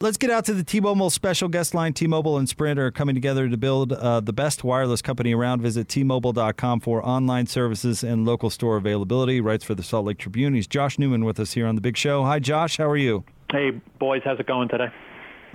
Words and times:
Let's 0.00 0.16
get 0.16 0.30
out 0.30 0.44
to 0.44 0.54
the 0.54 0.62
T-Mobile 0.62 1.10
special 1.10 1.48
guest 1.48 1.74
line. 1.74 1.92
T-Mobile 1.92 2.38
and 2.38 2.48
Sprint 2.48 2.78
are 2.78 2.92
coming 2.92 3.16
together 3.16 3.48
to 3.48 3.56
build 3.56 3.92
uh, 3.92 4.20
the 4.20 4.32
best 4.32 4.62
wireless 4.62 5.02
company 5.02 5.34
around. 5.34 5.60
Visit 5.60 5.88
T-Mobile.com 5.88 6.78
for 6.78 7.04
online 7.04 7.48
services 7.48 8.04
and 8.04 8.24
local 8.24 8.48
store 8.48 8.76
availability. 8.76 9.40
Writes 9.40 9.64
for 9.64 9.74
the 9.74 9.82
Salt 9.82 10.06
Lake 10.06 10.18
Tribune. 10.18 10.54
He's 10.54 10.68
Josh 10.68 11.00
Newman 11.00 11.24
with 11.24 11.40
us 11.40 11.54
here 11.54 11.66
on 11.66 11.74
the 11.74 11.80
Big 11.80 11.96
Show. 11.96 12.22
Hi, 12.22 12.38
Josh. 12.38 12.76
How 12.76 12.88
are 12.88 12.96
you? 12.96 13.24
Hey, 13.50 13.72
boys. 13.98 14.22
How's 14.24 14.38
it 14.38 14.46
going 14.46 14.68
today? 14.68 14.86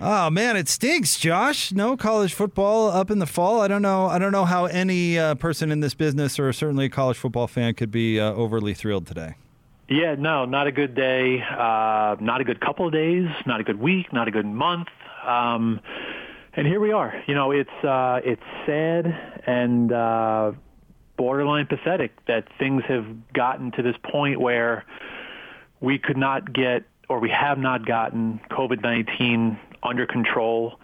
Oh 0.01 0.29
man, 0.29 0.57
it 0.57 0.67
stinks, 0.67 1.17
Josh. 1.17 1.71
No 1.71 1.95
college 1.95 2.33
football 2.33 2.89
up 2.89 3.09
in 3.09 3.19
the 3.19 3.27
fall. 3.27 3.61
I 3.61 3.69
don't 3.69 3.83
know. 3.83 4.07
I 4.07 4.19
don't 4.19 4.33
know 4.33 4.43
how 4.43 4.65
any 4.65 5.17
uh, 5.17 5.35
person 5.35 5.71
in 5.71 5.79
this 5.79 5.93
business, 5.93 6.37
or 6.37 6.51
certainly 6.51 6.85
a 6.85 6.89
college 6.89 7.15
football 7.15 7.47
fan, 7.47 7.75
could 7.75 7.91
be 7.91 8.19
uh, 8.19 8.33
overly 8.33 8.73
thrilled 8.73 9.07
today. 9.07 9.35
Yeah, 9.89 10.15
no, 10.17 10.45
not 10.45 10.67
a 10.67 10.71
good 10.71 10.95
day. 10.95 11.41
Uh, 11.41 12.15
not 12.19 12.39
a 12.39 12.43
good 12.43 12.61
couple 12.61 12.87
of 12.87 12.93
days. 12.93 13.27
Not 13.45 13.59
a 13.59 13.63
good 13.63 13.79
week. 13.79 14.13
Not 14.13 14.27
a 14.27 14.31
good 14.31 14.45
month. 14.45 14.87
Um, 15.25 15.81
and 16.53 16.65
here 16.65 16.79
we 16.79 16.91
are. 16.91 17.21
You 17.27 17.35
know, 17.35 17.51
it's 17.51 17.83
uh, 17.83 18.21
it's 18.23 18.41
sad 18.65 19.41
and 19.45 19.91
uh, 19.91 20.53
borderline 21.17 21.67
pathetic 21.67 22.11
that 22.27 22.47
things 22.57 22.83
have 22.87 23.05
gotten 23.33 23.71
to 23.71 23.81
this 23.81 23.95
point 24.03 24.39
where 24.39 24.85
we 25.81 25.97
could 25.97 26.17
not 26.17 26.53
get 26.53 26.83
or 27.09 27.19
we 27.19 27.29
have 27.29 27.57
not 27.57 27.85
gotten 27.85 28.39
COVID-19 28.49 29.59
under 29.83 30.05
control, 30.05 30.79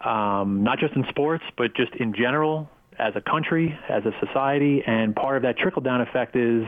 um, 0.00 0.62
not 0.62 0.78
just 0.78 0.94
in 0.94 1.04
sports, 1.08 1.44
but 1.56 1.74
just 1.74 1.92
in 1.96 2.14
general 2.14 2.70
as 2.98 3.14
a 3.16 3.20
country, 3.20 3.76
as 3.88 4.04
a 4.04 4.12
society. 4.24 4.84
And 4.86 5.16
part 5.16 5.36
of 5.36 5.42
that 5.42 5.58
trickle-down 5.58 6.00
effect 6.00 6.36
is 6.36 6.64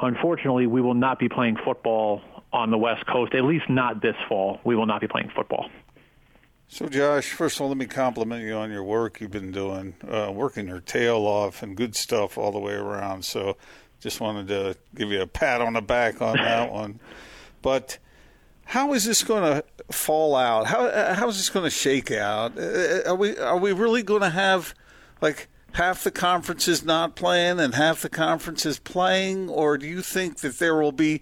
unfortunately, 0.00 0.66
we 0.66 0.80
will 0.80 0.94
not 0.94 1.18
be 1.18 1.28
playing 1.28 1.56
football 1.64 2.22
on 2.52 2.70
the 2.70 2.78
West 2.78 3.06
Coast, 3.06 3.34
at 3.34 3.44
least 3.44 3.68
not 3.68 4.00
this 4.00 4.16
fall. 4.28 4.60
We 4.64 4.76
will 4.76 4.86
not 4.86 5.00
be 5.00 5.08
playing 5.08 5.30
football. 5.34 5.68
So, 6.68 6.88
Josh, 6.88 7.30
first 7.30 7.56
of 7.56 7.62
all, 7.62 7.68
let 7.68 7.76
me 7.76 7.86
compliment 7.86 8.42
you 8.44 8.54
on 8.54 8.70
your 8.70 8.82
work 8.82 9.20
you've 9.20 9.30
been 9.30 9.52
doing, 9.52 9.94
uh, 10.08 10.32
working 10.32 10.66
your 10.66 10.80
tail 10.80 11.18
off 11.18 11.62
and 11.62 11.76
good 11.76 11.94
stuff 11.94 12.38
all 12.38 12.52
the 12.52 12.58
way 12.58 12.72
around. 12.72 13.24
So, 13.24 13.56
just 14.00 14.20
wanted 14.20 14.48
to 14.48 14.76
give 14.94 15.10
you 15.10 15.20
a 15.20 15.26
pat 15.26 15.60
on 15.60 15.74
the 15.74 15.82
back 15.82 16.20
on 16.20 16.36
that 16.36 16.72
one. 16.72 17.00
But 17.62 17.98
how 18.64 18.92
is 18.92 19.04
this 19.04 19.22
going 19.22 19.42
to 19.42 19.64
fall 19.92 20.34
out? 20.34 20.66
How 20.66 21.14
how 21.14 21.28
is 21.28 21.36
this 21.36 21.50
going 21.50 21.64
to 21.64 21.70
shake 21.70 22.10
out? 22.10 22.58
Uh, 22.58 23.02
are 23.06 23.14
we 23.14 23.36
are 23.36 23.58
we 23.58 23.72
really 23.72 24.02
going 24.02 24.22
to 24.22 24.30
have 24.30 24.74
like 25.20 25.48
half 25.74 26.04
the 26.04 26.10
conference 26.10 26.66
is 26.66 26.84
not 26.84 27.14
playing 27.14 27.60
and 27.60 27.74
half 27.74 28.02
the 28.02 28.08
conference 28.08 28.64
is 28.64 28.78
playing, 28.78 29.48
or 29.48 29.76
do 29.76 29.86
you 29.86 30.00
think 30.00 30.38
that 30.38 30.58
there 30.58 30.76
will 30.80 30.92
be 30.92 31.20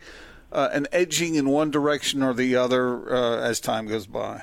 uh, 0.52 0.68
an 0.72 0.86
edging 0.92 1.34
in 1.34 1.48
one 1.48 1.70
direction 1.70 2.22
or 2.22 2.34
the 2.34 2.54
other 2.56 3.14
uh, 3.14 3.40
as 3.40 3.60
time 3.60 3.86
goes 3.86 4.06
by? 4.06 4.42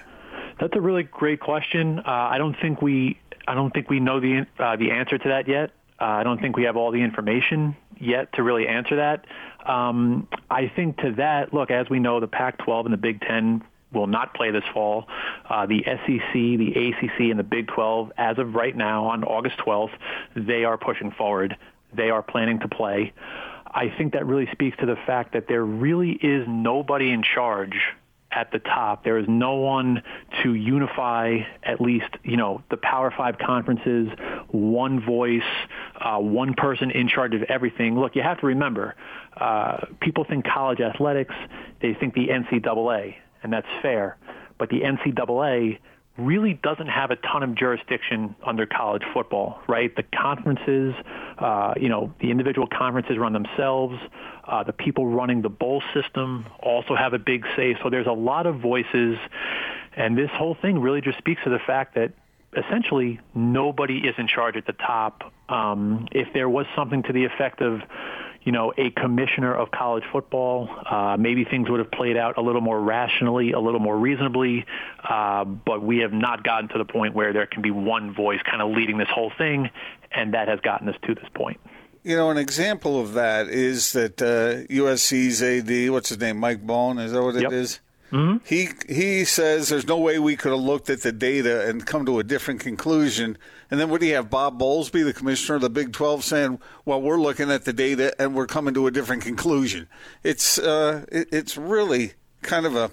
That's 0.60 0.76
a 0.76 0.82
really 0.82 1.04
great 1.04 1.40
question. 1.40 2.00
Uh, 2.00 2.04
I 2.06 2.38
don't 2.38 2.56
think 2.62 2.82
we 2.82 3.18
I 3.48 3.56
don't 3.56 3.72
think 3.72 3.90
we 3.90 4.00
know 4.00 4.20
the 4.20 4.46
uh, 4.60 4.76
the 4.76 4.92
answer 4.92 5.18
to 5.18 5.30
that 5.30 5.48
yet. 5.48 5.72
Uh, 6.02 6.06
I 6.06 6.24
don't 6.24 6.40
think 6.40 6.58
we 6.58 6.64
have 6.64 6.76
all 6.76 6.92
the 6.92 7.02
information 7.02 7.76
yet 8.00 8.34
to 8.34 8.44
really 8.44 8.68
answer 8.68 8.98
that. 8.98 9.26
Um, 9.70 10.28
I 10.50 10.72
think 10.74 10.98
to 10.98 11.12
that, 11.18 11.54
look, 11.54 11.72
as 11.72 11.90
we 11.90 12.00
know, 12.00 12.22
the 12.22 12.28
Pac-12 12.28 12.86
and 12.86 12.94
the 12.94 12.98
Big 12.98 13.20
Ten 13.20 13.62
will 13.94 14.08
not 14.08 14.34
play 14.34 14.52
this 14.52 14.64
fall. 14.74 15.08
Uh, 15.50 15.66
the 15.66 15.84
SEC, 15.84 16.34
the 16.34 16.74
ACC, 16.76 17.32
and 17.32 17.40
the 17.40 17.44
Big 17.44 17.68
12, 17.68 18.12
as 18.18 18.38
of 18.38 18.56
right 18.56 18.76
now 18.76 19.06
on 19.06 19.24
August 19.24 19.58
12th, 19.60 19.94
they 20.36 20.64
are 20.64 20.78
pushing 20.78 21.12
forward. 21.12 21.58
They 21.94 22.10
are 22.10 22.22
planning 22.22 22.60
to 22.60 22.68
play. 22.68 23.14
I 23.66 23.94
think 23.98 24.14
that 24.14 24.26
really 24.26 24.48
speaks 24.52 24.78
to 24.78 24.86
the 24.86 24.96
fact 25.08 25.34
that 25.34 25.48
there 25.48 25.64
really 25.64 26.12
is 26.12 26.46
nobody 26.48 27.12
in 27.12 27.24
charge 27.24 27.76
at 28.32 28.52
the 28.52 28.60
top. 28.60 29.04
There 29.04 29.18
is 29.18 29.26
no 29.28 29.56
one 29.56 30.04
to 30.44 30.54
unify 30.54 31.40
at 31.64 31.82
least, 31.82 32.10
you 32.24 32.38
know, 32.38 32.62
the 32.70 32.78
Power 32.78 33.12
Five 33.16 33.38
conferences, 33.40 34.10
one 34.50 35.04
voice, 35.04 35.42
uh, 36.00 36.18
one 36.18 36.54
person 36.54 36.92
in 36.92 37.08
charge 37.08 37.34
of 37.34 37.44
everything. 37.44 38.00
Look, 38.00 38.16
you 38.16 38.22
have 38.22 38.40
to 38.42 38.48
remember, 38.48 38.96
uh, 39.36 39.86
people 40.00 40.26
think 40.26 40.46
college 40.46 40.80
athletics, 40.80 41.34
they 41.82 41.94
think 41.94 42.14
the 42.14 42.28
NCAA 42.28 43.16
and 43.44 43.52
that's 43.52 43.68
fair. 43.82 44.18
But 44.58 44.70
the 44.70 44.82
NCAA 44.82 45.80
really 46.20 46.54
doesn't 46.54 46.88
have 46.88 47.12
a 47.12 47.16
ton 47.16 47.44
of 47.44 47.56
jurisdiction 47.56 48.36
under 48.46 48.66
college 48.66 49.04
football, 49.14 49.60
right? 49.68 49.96
The 49.96 50.04
conferences, 50.04 50.94
uh, 51.38 51.74
you 51.80 51.90
know, 51.90 52.14
the 52.20 52.30
individual 52.30 52.68
conferences 52.68 53.18
run 53.18 53.34
themselves. 53.34 53.96
Uh, 54.46 54.64
the 54.64 54.74
people 54.74 55.08
running 55.08 55.42
the 55.42 55.50
bowl 55.50 55.82
system 55.94 56.46
also 56.62 56.96
have 56.96 57.14
a 57.14 57.20
big 57.20 57.46
say. 57.56 57.78
So 57.82 57.90
there's 57.90 58.08
a 58.08 58.12
lot 58.12 58.46
of 58.46 58.60
voices, 58.60 59.18
and 59.96 60.18
this 60.18 60.30
whole 60.34 60.56
thing 60.62 60.80
really 60.80 61.02
just 61.02 61.18
speaks 61.18 61.42
to 61.46 61.50
the 61.50 61.60
fact 61.60 61.96
that 61.96 62.12
essentially 62.58 63.20
nobody 63.34 64.00
is 64.00 64.16
in 64.18 64.28
charge 64.28 64.56
at 64.56 64.66
the 64.66 64.74
top. 64.74 65.32
Um, 65.50 66.08
if 66.12 66.34
there 66.34 66.50
was 66.50 66.66
something 66.76 67.04
to 67.04 67.14
the 67.14 67.26
effect 67.26 67.62
of 67.62 67.82
you 68.44 68.52
know, 68.52 68.74
a 68.78 68.90
commissioner 68.92 69.54
of 69.54 69.72
college 69.72 70.04
football. 70.12 70.70
Uh, 70.86 71.18
maybe 71.20 71.44
things 71.44 71.70
would 71.70 71.80
have 71.80 71.92
played 71.92 72.18
out 72.18 72.38
a 72.38 72.42
little 72.42 72.62
more 72.62 72.80
rationally, 72.80 73.52
a 73.52 73.60
little 73.60 73.80
more 73.80 73.98
reasonably, 73.98 74.66
uh, 75.08 75.44
but 75.44 75.82
we 75.82 76.00
have 76.00 76.14
not 76.14 76.44
gotten 76.44 76.70
to 76.70 76.78
the 76.78 76.86
point 76.86 77.14
where 77.14 77.34
there 77.34 77.46
can 77.46 77.62
be 77.62 77.72
one 77.72 78.14
voice 78.14 78.40
kind 78.50 78.62
of 78.62 78.72
leading 78.72 78.98
this 78.98 79.10
whole 79.10 79.32
thing, 79.38 79.70
and 80.12 80.34
that 80.34 80.48
has 80.48 80.60
gotten 80.62 80.88
us 80.90 80.96
to 81.06 81.16
this 81.16 81.28
point. 81.34 81.60
You 82.04 82.16
know, 82.16 82.30
an 82.30 82.38
example 82.38 83.00
of 83.00 83.14
that 83.14 83.48
is 83.48 83.92
that 83.92 84.22
uh, 84.22 84.66
USC's 84.74 85.44
AD, 85.44 85.92
what's 85.92 86.10
his 86.10 86.20
name, 86.20 86.38
Mike 86.38 86.66
Bohn, 86.66 86.98
is 86.98 87.12
that 87.12 87.22
what 87.22 87.36
it 87.36 87.42
yep. 87.42 87.52
is? 87.52 87.82
Mm-hmm. 88.12 88.38
He 88.46 88.70
he 88.88 89.26
says 89.26 89.70
there's 89.70 89.88
no 89.88 89.98
way 89.98 90.20
we 90.20 90.36
could 90.36 90.52
have 90.52 90.62
looked 90.62 90.90
at 90.90 91.02
the 91.02 91.12
data 91.12 91.68
and 91.68 91.86
come 91.86 92.06
to 92.06 92.20
a 92.20 92.24
different 92.24 92.60
conclusion. 92.60 93.38
And 93.70 93.80
then 93.80 93.90
would 93.90 94.02
he 94.02 94.10
have 94.10 94.30
Bob 94.30 94.60
Bowlesby, 94.60 95.04
the 95.04 95.14
commissioner 95.14 95.58
of 95.58 95.62
the 95.62 95.70
Big 95.70 95.94
12, 95.94 96.24
saying, 96.24 96.60
"Well, 96.86 97.02
we're 97.02 97.20
looking 97.20 97.52
at 97.52 97.66
the 97.66 97.74
data 97.74 98.14
and 98.20 98.34
we're 98.34 98.48
coming 98.48 98.74
to 98.74 98.88
a 98.88 98.92
different 98.92 99.22
conclusion"? 99.22 99.88
It's 100.24 100.58
uh, 100.58 101.06
it, 101.12 101.30
it's 101.32 101.58
really 101.58 102.14
kind 102.42 102.66
of 102.66 102.76
a 102.76 102.92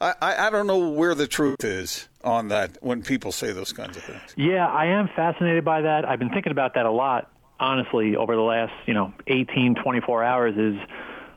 I, 0.00 0.46
I 0.46 0.50
don't 0.50 0.66
know 0.66 0.88
where 0.88 1.14
the 1.14 1.26
truth 1.26 1.62
is 1.62 2.08
on 2.24 2.48
that 2.48 2.78
when 2.80 3.02
people 3.02 3.32
say 3.32 3.52
those 3.52 3.72
kinds 3.72 3.96
of 3.96 4.02
things. 4.02 4.34
Yeah, 4.36 4.66
I 4.66 4.86
am 4.86 5.08
fascinated 5.14 5.64
by 5.64 5.82
that. 5.82 6.08
I've 6.08 6.18
been 6.18 6.30
thinking 6.30 6.52
about 6.52 6.74
that 6.74 6.86
a 6.86 6.90
lot, 6.90 7.30
honestly, 7.58 8.16
over 8.16 8.34
the 8.34 8.42
last 8.42 8.72
you 8.86 8.94
know 8.94 9.12
18, 9.26 9.74
24 9.74 10.24
hours. 10.24 10.56
Is 10.56 10.80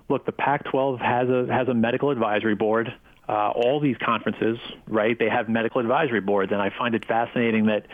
look, 0.08 0.26
the 0.26 0.32
Pac-12 0.32 1.02
has 1.02 1.30
a 1.30 1.52
has 1.52 1.68
a 1.68 1.74
medical 1.74 2.10
advisory 2.10 2.56
board 2.56 2.94
uh, 3.28 3.52
all 3.52 3.80
these 3.80 3.98
conferences, 3.98 4.58
right, 4.88 5.18
they 5.18 5.30
have 5.30 5.48
medical 5.48 5.80
advisory 5.80 6.22
boards, 6.22 6.52
and 6.52 6.62
I 6.62 6.72
find 6.78 6.96
it 6.96 7.06
fascinating 7.06 7.68
that 7.68 7.86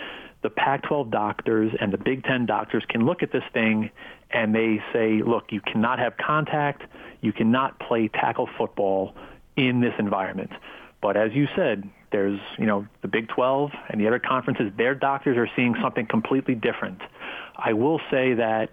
the 0.41 0.49
Pac-12 0.49 1.11
doctors 1.11 1.71
and 1.79 1.91
the 1.91 1.97
Big 1.97 2.23
Ten 2.23 2.45
doctors 2.45 2.83
can 2.87 3.05
look 3.05 3.23
at 3.23 3.31
this 3.31 3.43
thing 3.53 3.91
and 4.31 4.55
they 4.55 4.81
say, 4.93 5.21
look, 5.21 5.51
you 5.51 5.59
cannot 5.61 5.99
have 5.99 6.15
contact, 6.17 6.83
you 7.21 7.33
cannot 7.33 7.79
play 7.79 8.07
tackle 8.07 8.47
football 8.57 9.13
in 9.57 9.81
this 9.81 9.93
environment. 9.99 10.51
But 11.01 11.17
as 11.17 11.33
you 11.33 11.47
said, 11.55 11.89
there's, 12.11 12.39
you 12.57 12.65
know, 12.65 12.87
the 13.01 13.07
Big 13.07 13.27
12 13.27 13.71
and 13.89 13.99
the 13.99 14.07
other 14.07 14.19
conferences, 14.19 14.71
their 14.77 14.95
doctors 14.95 15.37
are 15.37 15.49
seeing 15.55 15.75
something 15.81 16.05
completely 16.05 16.55
different. 16.55 17.01
I 17.55 17.73
will 17.73 17.99
say 18.09 18.33
that 18.35 18.69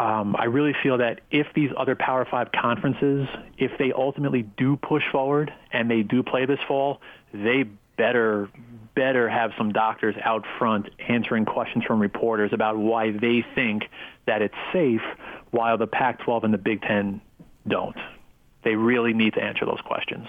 um, 0.00 0.34
I 0.34 0.44
really 0.44 0.74
feel 0.82 0.96
that 0.98 1.20
if 1.30 1.48
these 1.54 1.70
other 1.76 1.94
Power 1.94 2.26
Five 2.30 2.48
conferences, 2.52 3.28
if 3.58 3.72
they 3.78 3.92
ultimately 3.92 4.42
do 4.42 4.76
push 4.76 5.02
forward 5.12 5.52
and 5.74 5.90
they 5.90 6.02
do 6.02 6.22
play 6.22 6.46
this 6.46 6.58
fall, 6.66 7.02
they 7.34 7.64
better 7.98 8.48
better 8.94 9.28
have 9.28 9.50
some 9.58 9.72
doctors 9.72 10.14
out 10.24 10.46
front 10.58 10.88
answering 11.06 11.44
questions 11.44 11.84
from 11.84 12.00
reporters 12.00 12.50
about 12.54 12.78
why 12.78 13.10
they 13.10 13.44
think 13.54 13.84
that 14.26 14.40
it's 14.40 14.54
safe, 14.72 15.02
while 15.50 15.76
the 15.76 15.86
Pac-12 15.86 16.44
and 16.44 16.54
the 16.54 16.58
Big 16.58 16.80
Ten 16.80 17.20
don't. 17.68 17.96
They 18.64 18.76
really 18.76 19.12
need 19.12 19.34
to 19.34 19.42
answer 19.42 19.66
those 19.66 19.80
questions. 19.84 20.26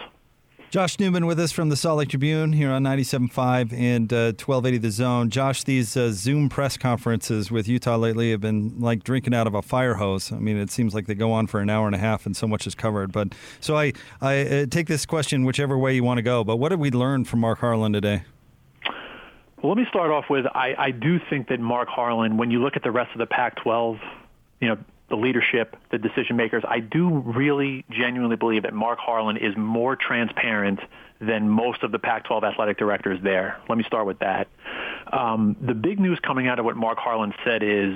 Josh 0.72 0.98
Newman 1.00 1.26
with 1.26 1.38
us 1.38 1.52
from 1.52 1.68
the 1.68 1.76
Salt 1.76 1.98
Lake 1.98 2.08
Tribune 2.08 2.54
here 2.54 2.72
on 2.72 2.82
97.5 2.82 3.74
and 3.74 4.14
uh, 4.14 4.32
1280 4.40 4.78
The 4.78 4.90
Zone. 4.90 5.30
Josh, 5.30 5.66
these 5.66 5.98
uh, 5.98 6.14
Zoom 6.14 6.48
press 6.48 6.78
conferences 6.78 7.52
with 7.52 7.68
Utah 7.68 7.98
lately 7.98 8.32
have 8.32 8.40
been 8.40 8.80
like 8.80 9.04
drinking 9.04 9.34
out 9.34 9.48
of 9.48 9.54
a 9.54 9.62
fire 9.62 9.96
hose. 9.96 10.32
I 10.32 10.38
mean, 10.38 10.56
it 10.56 10.72
seems 10.72 10.96
like 10.96 11.08
they 11.08 11.14
go 11.14 11.34
on 11.34 11.48
for 11.48 11.60
an 11.60 11.70
hour 11.70 11.88
and 11.88 11.96
a 11.96 11.98
half 11.98 12.26
and 12.26 12.38
so 12.38 12.48
much 12.48 12.66
is 12.68 12.74
covered. 12.74 13.12
But 13.12 13.36
so 13.60 13.76
I, 13.76 13.92
I 14.22 14.42
uh, 14.44 14.66
take 14.66 14.88
this 14.88 15.06
question 15.06 15.44
whichever 15.44 15.78
way 15.78 15.94
you 15.94 16.06
want 16.06 16.20
to 16.20 16.24
go. 16.24 16.46
But 16.46 16.56
what 16.56 16.70
did 16.70 16.80
we 16.80 16.90
learn 16.90 17.26
from 17.26 17.42
Mark 17.42 17.60
Harlan 17.60 17.92
today? 17.92 18.24
Well, 19.62 19.74
let 19.74 19.78
me 19.78 19.86
start 19.90 20.10
off 20.10 20.30
with 20.30 20.46
I, 20.56 20.74
I 20.78 20.92
do 20.92 21.20
think 21.30 21.50
that 21.50 21.60
Mark 21.60 21.90
Harlan, 21.90 22.38
when 22.38 22.50
you 22.50 22.64
look 22.64 22.78
at 22.78 22.84
the 22.84 22.92
rest 22.92 23.12
of 23.12 23.20
the 23.20 23.26
Pac-12, 23.26 24.00
you 24.62 24.70
know, 24.70 24.78
the 25.10 25.18
leadership, 25.18 25.76
the 25.92 25.98
decision 25.98 26.38
makers. 26.38 26.64
I 26.66 26.80
do 26.80 27.20
really 27.20 27.84
genuinely 27.90 28.38
believe 28.38 28.64
that 28.64 28.74
Mark 28.74 28.98
Harlan 29.00 29.38
is 29.38 29.56
more 29.58 29.98
transparent 29.98 30.80
than 31.20 31.50
most 31.50 31.84
of 31.84 31.92
the 31.92 32.00
Pac-12 32.00 32.44
athletic 32.44 32.78
directors 32.78 33.20
there. 33.22 33.60
Let 33.70 33.78
me 33.78 33.84
start 33.84 34.08
with 34.08 34.20
that. 34.20 34.48
Um, 35.12 35.56
the 35.62 35.74
big 35.74 36.00
news 36.00 36.20
coming 36.26 36.48
out 36.48 36.58
of 36.60 36.66
what 36.66 36.78
Mark 36.78 36.98
Harlan 36.98 37.34
said 37.46 37.62
is 37.62 37.96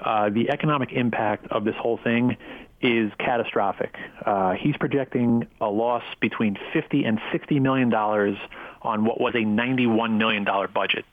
uh, 0.00 0.30
the 0.30 0.50
economic 0.50 0.92
impact 0.92 1.46
of 1.52 1.64
this 1.64 1.76
whole 1.78 1.98
thing 2.02 2.36
is 2.80 3.12
catastrophic. 3.18 3.94
Uh, 4.24 4.52
he's 4.52 4.76
projecting 4.76 5.46
a 5.60 5.66
loss 5.68 6.02
between 6.20 6.56
50 6.72 7.04
and 7.04 7.20
60 7.32 7.60
million 7.60 7.88
dollars 7.88 8.36
on 8.82 9.04
what 9.04 9.20
was 9.20 9.34
a 9.34 9.44
91 9.44 10.18
million 10.18 10.44
dollar 10.44 10.68
budget. 10.68 11.04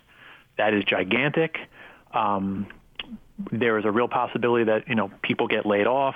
That 0.58 0.74
is 0.74 0.84
gigantic. 0.84 1.58
Um, 2.14 2.68
there 3.52 3.78
is 3.80 3.86
a 3.86 3.92
real 3.92 4.08
possibility 4.08 4.66
that 4.66 4.88
you 4.88 4.96
know 4.96 5.12
people 5.22 5.48
get 5.48 5.66
laid 5.66 5.88
off 5.88 6.16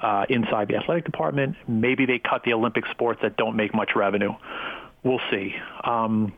uh, 0.00 0.24
inside 0.28 0.68
the 0.68 0.76
athletic 0.76 1.04
department. 1.04 1.56
Maybe 1.68 2.06
they 2.06 2.18
cut 2.18 2.42
the 2.44 2.52
Olympic 2.52 2.84
sports 2.90 3.20
that 3.22 3.36
don't 3.36 3.56
make 3.56 3.74
much 3.74 3.90
revenue. 3.94 4.32
We'll 5.02 5.20
see. 5.30 5.54
Um, 5.84 6.32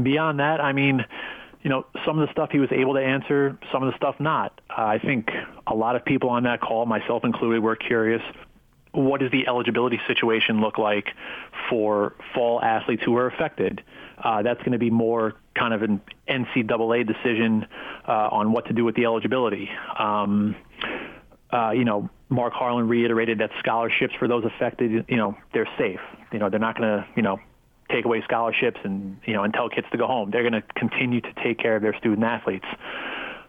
beyond 0.00 0.40
that, 0.40 0.60
I 0.60 0.72
mean, 0.72 1.04
you 1.62 1.70
know, 1.70 1.86
some 2.04 2.18
of 2.18 2.26
the 2.26 2.32
stuff 2.32 2.50
he 2.50 2.58
was 2.58 2.70
able 2.72 2.94
to 2.94 3.00
answer, 3.00 3.58
some 3.70 3.82
of 3.82 3.92
the 3.92 3.96
stuff 3.96 4.16
not. 4.18 4.60
Uh, 4.70 4.82
I 4.82 4.98
think 4.98 5.30
a 5.66 5.74
lot 5.74 5.96
of 5.96 6.04
people 6.04 6.30
on 6.30 6.44
that 6.44 6.60
call, 6.60 6.86
myself 6.86 7.24
included, 7.24 7.62
were 7.62 7.76
curious. 7.76 8.22
What 8.92 9.20
does 9.20 9.30
the 9.30 9.46
eligibility 9.46 10.00
situation 10.06 10.60
look 10.60 10.78
like 10.78 11.08
for 11.68 12.14
fall 12.34 12.62
athletes 12.62 13.02
who 13.04 13.16
are 13.16 13.26
affected? 13.26 13.82
Uh, 14.22 14.42
that's 14.42 14.60
going 14.60 14.72
to 14.72 14.78
be 14.78 14.90
more 14.90 15.34
kind 15.54 15.74
of 15.74 15.82
an 15.82 16.00
NCAA 16.28 17.06
decision 17.06 17.66
uh, 18.06 18.28
on 18.30 18.52
what 18.52 18.66
to 18.66 18.72
do 18.72 18.84
with 18.84 18.94
the 18.94 19.04
eligibility. 19.04 19.70
Um, 19.98 20.54
uh, 21.52 21.70
you 21.70 21.84
know, 21.84 22.08
Mark 22.28 22.52
Harlan 22.52 22.88
reiterated 22.88 23.38
that 23.38 23.50
scholarships 23.58 24.14
for 24.18 24.28
those 24.28 24.44
affected, 24.44 25.04
you 25.08 25.16
know, 25.16 25.36
they're 25.52 25.68
safe. 25.78 26.00
You 26.32 26.38
know, 26.38 26.48
they're 26.48 26.60
not 26.60 26.78
going 26.78 26.88
to, 26.88 27.06
you 27.16 27.22
know, 27.22 27.38
take 27.92 28.04
away 28.04 28.22
scholarships 28.24 28.80
and 28.84 29.18
you 29.26 29.34
know 29.34 29.44
and 29.44 29.52
tell 29.52 29.68
kids 29.68 29.86
to 29.92 29.98
go 29.98 30.06
home. 30.06 30.30
They're 30.30 30.48
going 30.48 30.60
to 30.60 30.62
continue 30.74 31.20
to 31.20 31.32
take 31.44 31.58
care 31.58 31.76
of 31.76 31.82
their 31.82 31.96
student 31.98 32.24
athletes. 32.24 32.66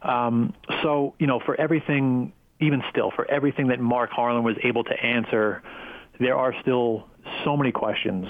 Um, 0.02 0.54
so 0.82 1.16
you 1.18 1.28
know, 1.28 1.40
for 1.40 1.60
everything, 1.60 2.34
even 2.64 2.84
still, 2.90 3.12
for 3.12 3.30
everything 3.30 3.68
that 3.68 3.80
Mark 3.80 4.10
Harlan 4.12 4.44
was 4.44 4.56
able 4.64 4.84
to 4.86 4.94
answer, 4.94 5.62
there 6.20 6.36
are 6.36 6.54
still 6.62 7.08
so 7.44 7.58
many 7.58 7.72
questions 7.72 8.28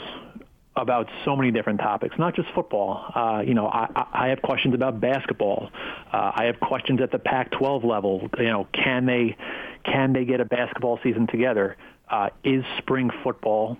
about 0.76 1.08
so 1.24 1.36
many 1.36 1.52
different 1.52 1.80
topics, 1.80 2.18
not 2.18 2.36
just 2.36 2.50
football. 2.56 3.12
Uh, 3.14 3.42
you 3.46 3.54
know, 3.54 3.68
I, 3.68 4.08
I 4.12 4.28
have 4.30 4.42
questions 4.42 4.74
about 4.74 5.00
basketball. 5.00 5.70
Uh, 6.12 6.32
I 6.36 6.46
have 6.46 6.60
questions 6.60 7.00
at 7.02 7.12
the 7.12 7.20
Pac-12 7.20 7.84
level. 7.84 8.30
You 8.40 8.46
know, 8.46 8.68
can 8.74 9.06
they 9.06 9.38
can 9.84 10.14
they 10.14 10.26
get 10.26 10.40
a 10.40 10.46
basketball 10.46 11.00
season 11.04 11.28
together? 11.28 11.78
Uh, 12.10 12.30
is 12.44 12.64
spring 12.80 13.12
football 13.24 13.78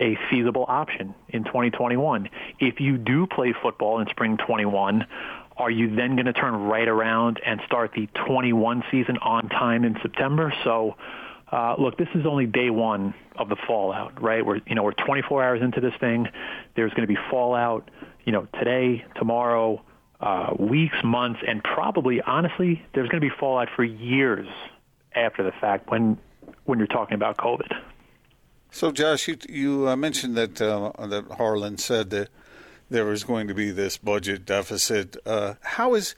a 0.00 0.18
feasible 0.30 0.64
option 0.68 1.14
in 1.28 1.44
2021. 1.44 2.28
If 2.58 2.80
you 2.80 2.98
do 2.98 3.26
play 3.26 3.54
football 3.62 4.00
in 4.00 4.08
spring 4.08 4.36
21, 4.36 5.06
are 5.56 5.70
you 5.70 5.94
then 5.94 6.16
going 6.16 6.26
to 6.26 6.32
turn 6.32 6.54
right 6.54 6.88
around 6.88 7.40
and 7.44 7.60
start 7.66 7.92
the 7.94 8.08
21 8.26 8.84
season 8.90 9.18
on 9.18 9.48
time 9.48 9.84
in 9.84 9.96
September? 10.02 10.52
So, 10.64 10.96
uh, 11.50 11.76
look, 11.78 11.96
this 11.96 12.08
is 12.14 12.26
only 12.26 12.46
day 12.46 12.70
one 12.70 13.14
of 13.36 13.48
the 13.48 13.56
fallout, 13.66 14.20
right? 14.20 14.44
We're 14.44 14.60
you 14.66 14.74
know 14.74 14.82
we're 14.82 14.92
24 14.92 15.44
hours 15.44 15.62
into 15.62 15.80
this 15.80 15.94
thing. 16.00 16.28
There's 16.74 16.90
going 16.92 17.06
to 17.06 17.12
be 17.12 17.18
fallout, 17.30 17.90
you 18.24 18.32
know, 18.32 18.48
today, 18.58 19.04
tomorrow, 19.16 19.82
uh, 20.20 20.54
weeks, 20.58 20.96
months, 21.04 21.40
and 21.46 21.62
probably, 21.62 22.20
honestly, 22.20 22.84
there's 22.94 23.08
going 23.08 23.20
to 23.20 23.28
be 23.28 23.34
fallout 23.38 23.68
for 23.76 23.84
years 23.84 24.48
after 25.14 25.42
the 25.44 25.52
fact 25.60 25.90
when 25.90 26.18
when 26.64 26.78
you're 26.78 26.88
talking 26.88 27.14
about 27.14 27.36
COVID. 27.36 27.72
So, 28.70 28.90
Josh, 28.90 29.28
you, 29.28 29.36
you 29.48 29.88
uh, 29.88 29.94
mentioned 29.94 30.36
that 30.36 30.60
uh, 30.60 30.90
that 31.06 31.26
Harlan 31.30 31.78
said 31.78 32.10
that 32.10 32.28
there 32.90 33.04
was 33.04 33.24
going 33.24 33.48
to 33.48 33.54
be 33.54 33.70
this 33.70 33.96
budget 33.96 34.44
deficit. 34.44 35.16
Uh, 35.26 35.54
how 35.60 35.94
is, 35.94 36.14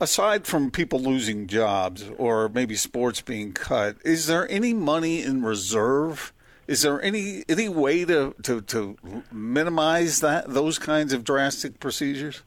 aside 0.00 0.46
from 0.46 0.70
people 0.70 1.00
losing 1.00 1.46
jobs 1.46 2.08
or 2.16 2.48
maybe 2.48 2.74
sports 2.76 3.20
being 3.20 3.52
cut, 3.52 3.96
is 4.04 4.26
there 4.26 4.50
any 4.50 4.72
money 4.74 5.22
in 5.22 5.42
reserve? 5.42 6.32
Is 6.66 6.82
there 6.82 7.00
any 7.02 7.44
any 7.48 7.68
way 7.68 8.04
to, 8.04 8.34
to, 8.42 8.60
to 8.60 8.98
minimize 9.32 10.20
that 10.20 10.52
those 10.52 10.78
kinds 10.78 11.12
of 11.12 11.24
drastic 11.24 11.80
procedures? 11.80 12.42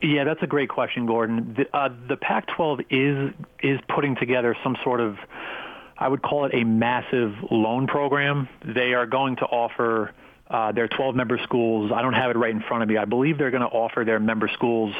Yeah, 0.00 0.24
that's 0.24 0.42
a 0.42 0.46
great 0.46 0.68
question, 0.68 1.06
Gordon. 1.06 1.54
The, 1.56 1.76
uh, 1.76 1.88
the 2.08 2.16
Pac-12 2.16 2.84
is 2.90 3.34
is 3.62 3.80
putting 3.92 4.16
together 4.16 4.56
some 4.62 4.76
sort 4.84 5.00
of 5.00 5.16
I 5.98 6.08
would 6.08 6.22
call 6.22 6.44
it 6.44 6.52
a 6.54 6.64
massive 6.64 7.34
loan 7.50 7.86
program. 7.86 8.48
They 8.64 8.94
are 8.94 9.06
going 9.06 9.36
to 9.36 9.44
offer 9.44 10.12
uh, 10.48 10.72
their 10.72 10.88
12 10.88 11.14
member 11.14 11.38
schools. 11.42 11.90
I 11.94 12.02
don't 12.02 12.14
have 12.14 12.30
it 12.30 12.36
right 12.36 12.54
in 12.54 12.62
front 12.62 12.82
of 12.82 12.88
me. 12.88 12.96
I 12.96 13.04
believe 13.04 13.38
they're 13.38 13.50
going 13.50 13.62
to 13.62 13.68
offer 13.68 14.04
their 14.04 14.20
member 14.20 14.48
schools 14.54 14.94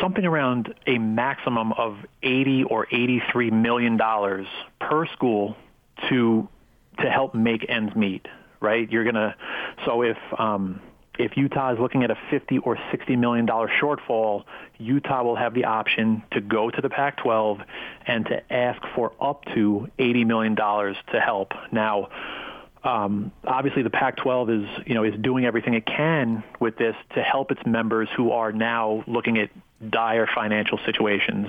something 0.00 0.24
around 0.24 0.74
a 0.86 0.98
maximum 0.98 1.72
of 1.72 1.96
80 2.22 2.64
or 2.64 2.86
83 2.90 3.50
million 3.50 3.96
dollars 3.96 4.46
per 4.80 5.06
school 5.06 5.56
to 6.08 6.48
to 7.00 7.10
help 7.10 7.34
make 7.34 7.68
ends 7.68 7.94
meet. 7.94 8.26
Right? 8.60 8.90
You're 8.90 9.04
gonna. 9.04 9.36
So 9.84 10.02
if 10.02 10.16
um, 10.38 10.80
if 11.18 11.36
Utah 11.36 11.72
is 11.72 11.78
looking 11.78 12.02
at 12.02 12.10
a 12.10 12.18
50 12.30 12.58
or 12.58 12.78
60 12.90 13.16
million 13.16 13.46
dollar 13.46 13.68
shortfall, 13.80 14.44
Utah 14.78 15.22
will 15.22 15.36
have 15.36 15.54
the 15.54 15.64
option 15.64 16.22
to 16.32 16.40
go 16.40 16.70
to 16.70 16.80
the 16.80 16.88
Pac-12 16.88 17.64
and 18.06 18.26
to 18.26 18.52
ask 18.52 18.80
for 18.94 19.12
up 19.20 19.44
to 19.54 19.88
80 19.98 20.24
million 20.24 20.54
dollars 20.54 20.96
to 21.12 21.20
help. 21.20 21.52
Now, 21.72 22.08
um, 22.84 23.32
obviously, 23.44 23.82
the 23.82 23.90
Pac-12 23.90 24.62
is 24.62 24.86
you 24.86 24.94
know 24.94 25.04
is 25.04 25.14
doing 25.20 25.46
everything 25.46 25.74
it 25.74 25.86
can 25.86 26.44
with 26.60 26.76
this 26.76 26.94
to 27.14 27.22
help 27.22 27.50
its 27.50 27.60
members 27.66 28.08
who 28.16 28.30
are 28.30 28.52
now 28.52 29.02
looking 29.06 29.38
at 29.38 29.50
dire 29.90 30.28
financial 30.34 30.78
situations. 30.84 31.48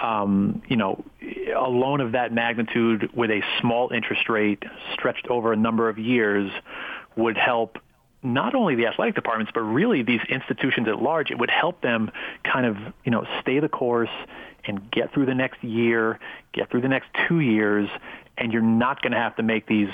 Um, 0.00 0.62
you 0.68 0.76
know, 0.76 1.04
a 1.56 1.68
loan 1.68 2.00
of 2.00 2.12
that 2.12 2.32
magnitude 2.32 3.10
with 3.14 3.30
a 3.30 3.42
small 3.60 3.90
interest 3.92 4.28
rate 4.28 4.64
stretched 4.92 5.28
over 5.28 5.52
a 5.52 5.56
number 5.56 5.88
of 5.88 5.98
years 5.98 6.50
would 7.16 7.36
help 7.36 7.78
not 8.24 8.54
only 8.54 8.74
the 8.74 8.86
athletic 8.86 9.14
departments, 9.14 9.52
but 9.54 9.60
really 9.60 10.02
these 10.02 10.22
institutions 10.28 10.88
at 10.88 11.00
large, 11.00 11.30
it 11.30 11.38
would 11.38 11.50
help 11.50 11.82
them 11.82 12.10
kind 12.42 12.64
of, 12.64 12.76
you 13.04 13.10
know, 13.10 13.26
stay 13.42 13.60
the 13.60 13.68
course 13.68 14.08
and 14.64 14.90
get 14.90 15.12
through 15.12 15.26
the 15.26 15.34
next 15.34 15.62
year, 15.62 16.18
get 16.52 16.70
through 16.70 16.80
the 16.80 16.88
next 16.88 17.08
two 17.28 17.40
years, 17.40 17.88
and 18.38 18.52
you're 18.52 18.62
not 18.62 19.02
going 19.02 19.12
to 19.12 19.18
have 19.18 19.36
to 19.36 19.42
make 19.42 19.66
these 19.66 19.90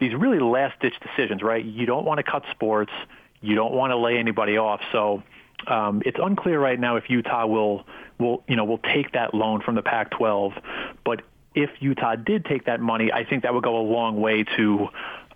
these 0.00 0.14
really 0.14 0.40
last 0.40 0.80
ditch 0.80 0.94
decisions, 1.00 1.42
right? 1.42 1.64
You 1.64 1.86
don't 1.86 2.04
want 2.04 2.18
to 2.18 2.24
cut 2.24 2.44
sports, 2.50 2.92
you 3.40 3.54
don't 3.54 3.72
want 3.72 3.90
to 3.90 3.96
lay 3.96 4.18
anybody 4.18 4.56
off, 4.56 4.80
so 4.92 5.22
um, 5.66 6.02
it's 6.04 6.18
unclear 6.20 6.58
right 6.58 6.78
now 6.78 6.96
if 6.96 7.10
Utah 7.10 7.46
will 7.46 7.84
will 8.18 8.42
you 8.48 8.56
know 8.56 8.64
will 8.64 8.78
take 8.78 9.12
that 9.12 9.34
loan 9.34 9.60
from 9.60 9.74
the 9.74 9.82
Pac-12, 9.82 10.60
but 11.04 11.22
if 11.54 11.70
Utah 11.80 12.16
did 12.16 12.44
take 12.44 12.66
that 12.66 12.80
money, 12.80 13.12
I 13.12 13.24
think 13.24 13.42
that 13.42 13.52
would 13.52 13.64
go 13.64 13.76
a 13.78 13.82
long 13.82 14.20
way 14.20 14.44
to 14.56 14.88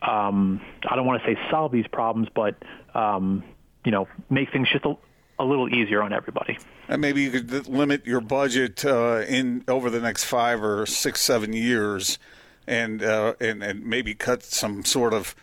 um, 0.03 0.61
I 0.89 0.97
don't 0.97 1.07
want 1.07 1.23
to 1.23 1.35
say 1.35 1.39
solve 1.51 1.73
these 1.73 1.87
problems, 1.87 2.29
but 2.35 2.57
um, 2.95 3.43
you 3.85 3.91
know, 3.91 4.09
make 4.31 4.53
things 4.53 4.69
just 4.71 4.85
a, 4.85 4.97
a, 5.39 5.45
little 5.45 5.73
easier 5.75 6.03
on 6.03 6.13
everybody. 6.13 6.59
And 6.89 7.01
maybe 7.01 7.23
you 7.23 7.31
could 7.31 7.69
limit 7.69 8.07
your 8.07 8.21
budget 8.21 8.85
uh, 8.85 9.23
in 9.27 9.65
over 9.69 9.91
the 9.91 10.01
next 10.01 10.25
five 10.25 10.63
or 10.63 10.87
six, 10.87 11.21
seven 11.21 11.53
years, 11.53 12.19
and 12.67 13.03
uh, 13.03 13.35
and 13.41 13.63
and 13.63 13.85
maybe 13.85 14.15
cut 14.15 14.43
some 14.43 14.85
sort 14.85 15.13
of 15.13 15.35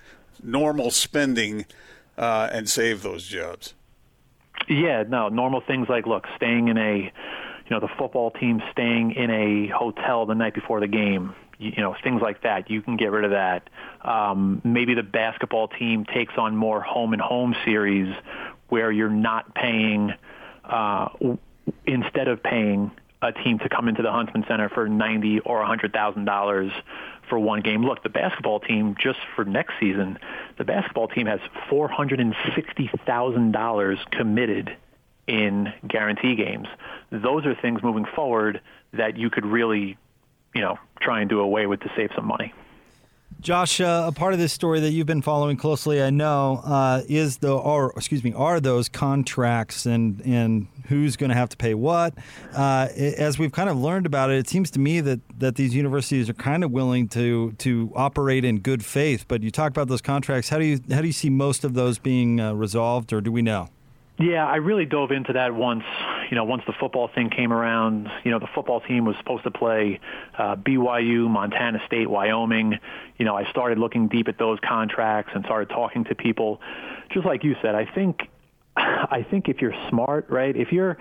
normal 0.44 0.92
spending 0.92 1.66
uh, 2.18 2.50
and 2.51 2.70
save 2.70 3.04
those 3.04 3.25
jobs. 3.25 3.74
Yeah, 4.68 5.04
no, 5.08 5.30
normal 5.30 5.62
things 5.62 5.88
like 5.90 6.06
look, 6.06 6.25
staying 6.36 6.68
in 6.68 6.78
a 6.78 6.98
you 6.98 7.70
know 7.70 7.80
the 7.80 7.90
football 7.98 8.32
team 8.32 8.62
staying 8.72 9.12
in 9.12 9.30
a 9.30 9.68
hotel 9.68 10.25
the 10.25 10.36
night 10.36 10.54
before 10.54 10.80
the 10.80 10.88
game 10.88 11.34
you 11.62 11.82
know 11.82 11.96
things 12.04 12.22
like 12.22 12.42
that. 12.42 12.70
You 12.70 12.82
can 12.82 12.98
get 12.98 13.12
rid 13.12 13.24
of 13.24 13.32
that. 13.32 13.70
Um, 14.01 14.62
maybe 14.63 14.96
the 14.96 15.04
basketball 15.04 15.68
team 15.68 16.06
takes 16.06 16.34
on 16.38 16.56
more 16.56 16.82
home 16.82 17.13
and 17.13 17.22
home 17.22 17.56
series 17.63 18.13
where 18.70 18.92
you're 18.92 19.10
not 19.10 19.54
paying 19.54 20.13
uh, 20.66 21.10
instead 21.86 22.28
of 22.28 22.42
paying 22.42 22.92
a 23.22 23.32
team 23.32 23.60
to 23.60 23.70
come 23.70 23.88
into 23.88 24.01
the 24.01 24.12
Huntsman 24.12 24.46
Center 24.48 24.70
for 24.70 24.88
ninety 24.88 25.40
or 25.40 25.62
a 25.62 25.68
hundred 25.68 25.94
thousand 25.94 26.25
dollars 26.25 26.72
for 27.30 27.40
one 27.40 27.62
game. 27.62 27.84
Look, 27.86 28.04
the 28.04 28.10
basketball 28.10 28.60
team 28.60 28.96
just 29.00 29.20
for 29.36 29.46
next 29.46 29.74
season, 29.80 30.18
the 30.58 30.63
basketball 30.63 31.08
team 31.08 31.28
has 31.28 31.40
four 31.70 31.88
hundred 31.88 32.20
and 32.20 32.36
sixty 32.56 32.90
thousand 33.06 33.51
dollars 33.51 34.00
committed 34.12 34.75
in 35.28 35.72
guarantee 35.88 36.36
games. 36.36 36.68
Those 37.12 37.46
are 37.46 37.56
things 37.56 37.82
moving 37.84 38.06
forward 38.06 38.60
that 38.94 39.18
you 39.18 39.30
could 39.30 39.46
really 39.46 39.98
you 40.54 40.62
know, 40.62 40.78
try 41.00 41.22
and 41.22 41.30
do 41.30 41.40
away 41.40 41.66
with 41.66 41.80
to 41.82 41.92
save 41.96 42.12
some 42.16 42.25
money. 42.25 42.54
Josh, 43.42 43.82
uh, 43.82 44.04
a 44.06 44.12
part 44.12 44.34
of 44.34 44.40
this 44.40 44.54
story 44.54 44.80
that 44.82 44.92
you've 44.92 45.08
been 45.08 45.24
following 45.24 45.58
closely, 45.58 46.00
I 46.00 46.12
know, 46.12 46.62
uh, 46.64 47.02
is 47.10 47.38
the 47.38 47.52
or 47.52 47.92
excuse 47.98 48.24
me, 48.24 48.34
are 48.34 48.60
those 48.60 48.88
contracts 48.88 49.88
and 49.88 50.22
and 50.24 50.68
who's 50.90 51.16
going 51.16 51.32
to 51.32 51.36
have 51.36 51.50
to 51.50 51.58
pay 51.58 51.74
what? 51.74 52.14
Uh, 52.56 52.90
as 52.96 53.40
we've 53.40 53.52
kind 53.52 53.68
of 53.68 53.78
learned 53.78 54.06
about 54.06 54.30
it, 54.30 54.38
it 54.38 54.48
seems 54.48 54.70
to 54.72 54.80
me 54.80 55.02
that 55.02 55.22
that 55.40 55.56
these 55.56 55.74
universities 55.74 56.30
are 56.30 56.36
kind 56.36 56.64
of 56.64 56.70
willing 56.70 57.08
to 57.10 57.54
to 57.54 57.92
operate 57.96 58.46
in 58.46 58.60
good 58.60 58.86
faith. 58.86 59.26
But 59.28 59.42
you 59.42 59.50
talk 59.50 59.72
about 59.72 59.88
those 59.88 60.02
contracts. 60.02 60.50
How 60.50 60.60
do 60.60 60.66
you 60.66 60.80
how 60.92 61.02
do 61.02 61.08
you 61.08 61.14
see 61.14 61.32
most 61.32 61.64
of 61.64 61.74
those 61.74 61.98
being 61.98 62.40
uh, 62.40 62.54
resolved, 62.54 63.12
or 63.12 63.22
do 63.22 63.32
we 63.32 63.42
know? 63.42 63.70
Yeah, 64.22 64.46
I 64.46 64.58
really 64.58 64.86
dove 64.86 65.12
into 65.12 65.34
that 65.34 65.54
once 65.54 65.84
you 66.32 66.38
know, 66.38 66.46
once 66.46 66.63
the 66.66 66.72
football 66.80 67.10
thing 67.13 67.30
came 67.30 67.51
around, 67.51 68.10
you 68.24 68.32
know, 68.32 68.40
the 68.40 68.48
football 68.56 68.80
team 68.80 69.04
was 69.04 69.18
supposed 69.18 69.44
to 69.44 69.51
play 69.51 70.00
uh, 70.38 70.56
BYU, 70.56 71.30
Montana 71.30 71.80
State, 71.86 72.10
Wyoming. 72.10 72.80
You 73.18 73.25
know, 73.25 73.36
I 73.36 73.50
started 73.50 73.78
looking 73.78 74.08
deep 74.08 74.30
at 74.30 74.38
those 74.40 74.58
contracts 74.66 75.34
and 75.36 75.44
started 75.44 75.68
talking 75.68 76.06
to 76.06 76.16
people. 76.16 76.62
Just 77.12 77.25
like 77.25 77.44
you 77.44 77.58
said, 77.62 77.75
I 77.75 77.86
think, 77.86 78.30
I 78.78 79.25
think 79.30 79.50
if 79.50 79.62
you're 79.62 79.75
smart, 79.90 80.30
right? 80.30 80.56
If 80.56 80.72
you're, 80.72 80.98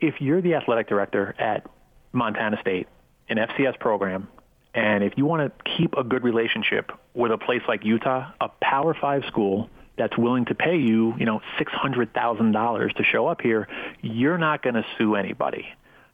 if 0.00 0.22
you're 0.22 0.40
the 0.40 0.54
athletic 0.54 0.88
director 0.88 1.34
at 1.38 1.66
Montana 2.12 2.56
State, 2.62 2.88
an 3.28 3.36
FCS 3.36 3.78
program, 3.78 4.26
and 4.72 5.04
if 5.04 5.12
you 5.18 5.26
want 5.26 5.52
to 5.52 5.72
keep 5.76 5.94
a 5.98 6.02
good 6.02 6.24
relationship 6.24 6.92
with 7.12 7.30
a 7.30 7.36
place 7.36 7.60
like 7.68 7.84
Utah, 7.84 8.32
a 8.40 8.48
Power 8.62 8.96
Five 8.98 9.24
school 9.26 9.68
that's 10.00 10.16
willing 10.16 10.46
to 10.46 10.54
pay 10.54 10.78
you, 10.78 11.14
you 11.18 11.26
know, 11.26 11.42
six 11.58 11.70
hundred 11.72 12.14
thousand 12.14 12.52
dollars 12.52 12.90
to 12.96 13.04
show 13.04 13.26
up 13.26 13.42
here, 13.42 13.68
you're 14.00 14.38
not 14.38 14.62
going 14.62 14.74
to 14.74 14.84
sue 14.96 15.14
anybody. 15.14 15.66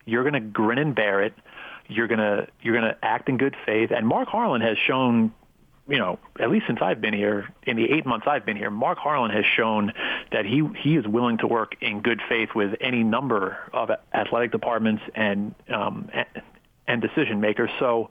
You're 0.04 0.24
going 0.24 0.34
to 0.34 0.40
grin 0.40 0.78
and 0.78 0.92
bear 0.92 1.22
it. 1.22 1.34
You're 1.86 2.08
going 2.08 2.18
to 2.18 2.48
you're 2.60 2.74
going 2.74 2.92
to 2.92 2.98
act 3.00 3.28
in 3.28 3.36
good 3.36 3.54
faith. 3.64 3.92
And 3.92 4.04
Mark 4.04 4.28
Harlan 4.28 4.60
has 4.60 4.76
shown, 4.76 5.32
you 5.88 5.98
know, 5.98 6.18
at 6.40 6.50
least 6.50 6.66
since 6.66 6.80
I've 6.82 7.00
been 7.00 7.14
here, 7.14 7.48
in 7.62 7.76
the 7.76 7.92
eight 7.92 8.04
months 8.04 8.26
I've 8.28 8.44
been 8.44 8.56
here, 8.56 8.70
Mark 8.70 8.98
Harlan 8.98 9.30
has 9.30 9.44
shown 9.44 9.92
that 10.32 10.44
he 10.44 10.68
he 10.82 10.96
is 10.96 11.06
willing 11.06 11.38
to 11.38 11.46
work 11.46 11.76
in 11.80 12.00
good 12.00 12.20
faith 12.28 12.48
with 12.56 12.74
any 12.80 13.04
number 13.04 13.56
of 13.72 13.92
athletic 14.12 14.50
departments 14.50 15.04
and 15.14 15.54
um, 15.68 16.10
and 16.88 17.00
decision 17.00 17.40
makers. 17.40 17.70
So 17.78 18.10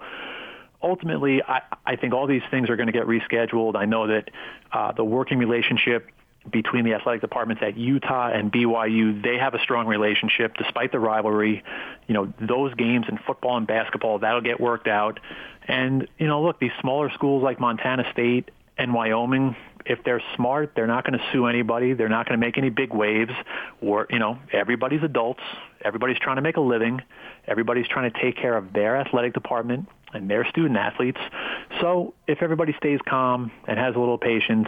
ultimately, 0.86 1.42
I, 1.42 1.62
I 1.86 1.96
think 1.96 2.14
all 2.14 2.28
these 2.28 2.44
things 2.52 2.70
are 2.70 2.76
going 2.76 2.88
to 2.88 2.94
get 2.94 3.08
rescheduled. 3.08 3.76
I 3.76 3.86
know 3.86 4.08
that 4.08 4.30
uh, 4.72 4.92
the 4.92 5.04
working 5.04 5.40
relationship 5.40 6.10
between 6.50 6.86
the 6.86 6.94
athletic 6.94 7.22
departments 7.22 7.64
at 7.66 7.76
Utah 7.76 8.30
and 8.32 8.52
BYU, 8.52 9.22
they 9.24 9.38
have 9.38 9.56
a 9.56 9.60
strong 9.60 9.88
relationship 9.88 10.56
despite 10.58 10.92
the 10.92 11.00
rivalry. 11.00 11.64
You 12.08 12.14
know, 12.14 12.34
those 12.40 12.74
games 12.76 13.08
in 13.10 13.18
football 13.18 13.58
and 13.58 13.66
basketball, 13.66 14.20
that'll 14.20 14.42
get 14.42 14.60
worked 14.60 14.88
out. 14.88 15.20
And, 15.68 16.08
you 16.20 16.28
know, 16.28 16.44
look, 16.44 16.60
these 16.60 16.72
smaller 16.82 17.10
schools 17.16 17.42
like 17.42 17.60
Montana 17.60 18.06
State 18.12 18.52
and 18.78 18.94
Wyoming, 18.94 19.56
if 19.88 20.04
they're 20.04 20.22
smart, 20.36 20.74
they're 20.76 20.86
not 20.86 21.04
going 21.04 21.18
to 21.18 21.26
sue 21.32 21.48
anybody. 21.48 21.94
They're 21.94 22.10
not 22.10 22.28
going 22.28 22.40
to 22.40 22.46
make 22.46 22.60
any 22.60 22.70
big 22.70 22.94
waves. 22.94 23.32
Or, 23.82 24.06
you 24.12 24.20
know, 24.20 24.38
everybody's 24.54 25.02
adults. 25.02 25.42
Everybody's 25.84 26.20
trying 26.20 26.36
to 26.36 26.44
make 26.44 26.58
a 26.58 26.62
living. 26.62 27.02
Everybody's 27.48 27.88
trying 27.88 28.12
to 28.12 28.22
take 28.22 28.38
care 28.38 28.56
of 28.56 28.74
their 28.74 28.98
athletic 28.98 29.34
department 29.34 29.88
and 30.16 30.30
their 30.30 30.46
student 30.46 30.78
athletes. 30.78 31.20
So 31.82 32.14
if 32.28 32.42
everybody 32.42 32.74
stays 32.78 33.00
calm 33.08 33.52
and 33.68 33.78
has 33.78 33.96
a 33.96 34.00
little 34.00 34.18
patience, 34.18 34.68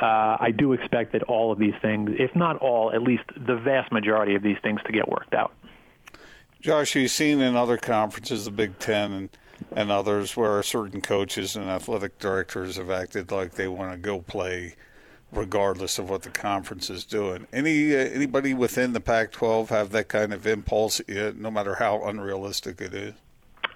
uh, 0.00 0.36
I 0.40 0.52
do 0.56 0.72
expect 0.72 1.12
that 1.12 1.22
all 1.24 1.52
of 1.52 1.58
these 1.58 1.74
things, 1.80 2.10
if 2.18 2.34
not 2.34 2.56
all, 2.58 2.92
at 2.92 3.02
least 3.02 3.24
the 3.36 3.56
vast 3.56 3.92
majority 3.92 4.34
of 4.34 4.42
these 4.42 4.58
things 4.62 4.80
to 4.86 4.92
get 4.92 5.08
worked 5.08 5.34
out. 5.34 5.52
Josh, 6.60 6.96
you've 6.96 7.10
seen 7.10 7.40
in 7.40 7.54
other 7.54 7.76
conferences, 7.76 8.44
the 8.44 8.50
Big 8.50 8.78
Ten 8.78 9.12
and, 9.12 9.28
and 9.72 9.92
others, 9.92 10.36
where 10.36 10.60
certain 10.62 11.00
coaches 11.00 11.54
and 11.54 11.66
athletic 11.66 12.18
directors 12.18 12.76
have 12.76 12.90
acted 12.90 13.30
like 13.30 13.52
they 13.52 13.68
want 13.68 13.92
to 13.92 13.98
go 13.98 14.20
play 14.20 14.74
regardless 15.32 15.98
of 15.98 16.08
what 16.08 16.22
the 16.22 16.30
conference 16.30 16.90
is 16.90 17.04
doing. 17.04 17.46
Any 17.52 17.94
uh, 17.94 17.98
anybody 17.98 18.54
within 18.54 18.92
the 18.92 19.00
Pac-12 19.00 19.68
have 19.68 19.90
that 19.90 20.08
kind 20.08 20.32
of 20.32 20.46
impulse, 20.46 21.00
no 21.06 21.50
matter 21.50 21.76
how 21.76 22.02
unrealistic 22.04 22.80
it 22.80 22.94
is? 22.94 23.14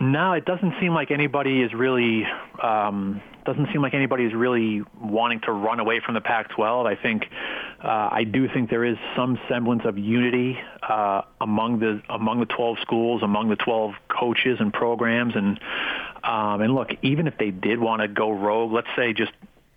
No, 0.02 0.32
it 0.32 0.44
doesn't 0.44 0.74
seem 0.80 0.94
like 0.94 1.12
anybody 1.12 1.62
is 1.62 1.72
really 1.72 2.24
um, 2.60 3.22
doesn't 3.46 3.68
seem 3.72 3.82
like 3.82 3.94
anybody 3.94 4.24
is 4.24 4.34
really 4.34 4.82
wanting 5.00 5.40
to 5.42 5.52
run 5.52 5.78
away 5.78 6.00
from 6.04 6.14
the 6.14 6.20
Pac-12. 6.20 6.86
I 6.86 7.00
think 7.00 7.28
uh, 7.80 8.08
I 8.10 8.24
do 8.24 8.48
think 8.48 8.68
there 8.68 8.84
is 8.84 8.96
some 9.14 9.38
semblance 9.48 9.82
of 9.84 9.96
unity 9.98 10.58
uh, 10.82 11.22
among 11.40 11.78
the 11.78 12.02
among 12.08 12.40
the 12.40 12.46
12 12.46 12.78
schools, 12.80 13.22
among 13.22 13.48
the 13.48 13.54
12 13.54 13.94
coaches 14.08 14.56
and 14.58 14.72
programs, 14.72 15.36
and 15.36 15.60
um, 16.24 16.62
and 16.62 16.74
look, 16.74 16.88
even 17.02 17.28
if 17.28 17.38
they 17.38 17.52
did 17.52 17.78
want 17.78 18.02
to 18.02 18.08
go 18.08 18.32
rogue, 18.32 18.72
let's 18.72 18.88
say 18.96 19.12
just 19.12 19.30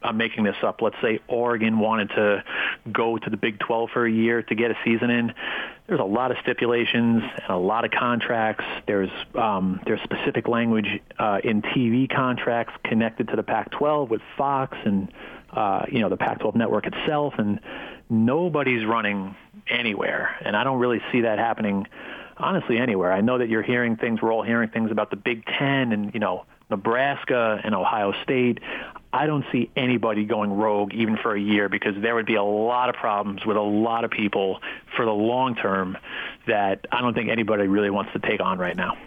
I'm 0.06 0.18
making 0.18 0.44
this 0.44 0.56
up. 0.64 0.82
Let's 0.82 0.96
say 1.02 1.20
Oregon 1.28 1.80
wanted 1.80 2.10
to 2.10 2.44
go 2.92 3.18
to 3.18 3.30
the 3.30 3.38
Big 3.38 3.60
12 3.60 3.90
for 3.92 4.06
a 4.06 4.12
year 4.12 4.44
to 4.44 4.56
get 4.56 4.72
a 4.72 4.78
season 4.86 5.10
in. 5.10 5.34
There's 5.88 6.00
a 6.00 6.04
lot 6.04 6.32
of 6.32 6.38
stipulations 6.42 7.24
and 7.24 7.50
a 7.50 7.58
lot 7.58 7.86
of 7.86 7.92
contracts. 7.92 8.66
There's 8.88 9.10
um, 9.36 9.82
there's 9.86 10.02
specific 10.04 10.48
language 10.48 10.88
uh, 11.20 11.40
in 11.44 11.62
TV 11.62 12.14
contracts 12.14 12.74
connected 12.84 13.28
to 13.30 13.36
the 13.36 13.44
Pac-12 13.44 14.10
with 14.10 14.22
Fox 14.38 14.78
and 14.86 15.12
uh, 15.52 15.86
you 15.92 16.00
know 16.00 16.10
the 16.10 16.18
Pac-12 16.18 16.56
network 16.56 16.86
itself, 16.88 17.36
and 17.38 17.60
nobody's 18.10 18.86
running 18.86 19.36
anywhere. 19.70 20.36
And 20.42 20.56
I 20.56 20.64
don't 20.64 20.80
really 20.80 21.02
see 21.12 21.22
that 21.22 21.40
happening 21.40 21.88
honestly 22.38 22.78
anywhere. 22.78 23.12
I 23.12 23.22
know 23.22 23.38
that 23.38 23.50
you're 23.50 23.64
hearing 23.64 23.96
things. 23.96 24.22
We're 24.22 24.34
all 24.34 24.44
hearing 24.44 24.70
things 24.70 24.92
about 24.92 25.10
the 25.10 25.16
Big 25.16 25.46
Ten 25.46 25.92
and 25.92 26.14
you 26.14 26.20
know 26.20 26.46
Nebraska 26.70 27.60
and 27.64 27.76
Ohio 27.76 28.14
State. 28.24 28.60
I 29.14 29.28
don't 29.28 29.46
see 29.52 29.70
anybody 29.76 30.26
going 30.26 30.52
rogue 30.52 30.94
even 30.94 31.18
for 31.18 31.36
a 31.36 31.40
year 31.40 31.70
because 31.70 31.94
there 32.02 32.16
would 32.16 32.26
be 32.26 32.36
a 32.36 32.44
lot 32.44 32.90
of 32.90 32.96
problems 32.96 33.46
with 33.46 33.56
a 33.56 33.62
lot 33.62 34.04
of 34.04 34.12
people 34.12 34.60
for 34.96 35.06
the 35.06 35.12
long 35.12 35.56
term 35.56 35.98
that 36.48 36.86
I 36.92 37.02
don't 37.02 37.14
think 37.14 37.30
anybody 37.30 37.68
really 37.68 37.90
wants 37.90 38.12
to 38.14 38.20
take 38.20 38.42
on 38.42 38.58
right 38.58 38.76
now. 38.76 38.98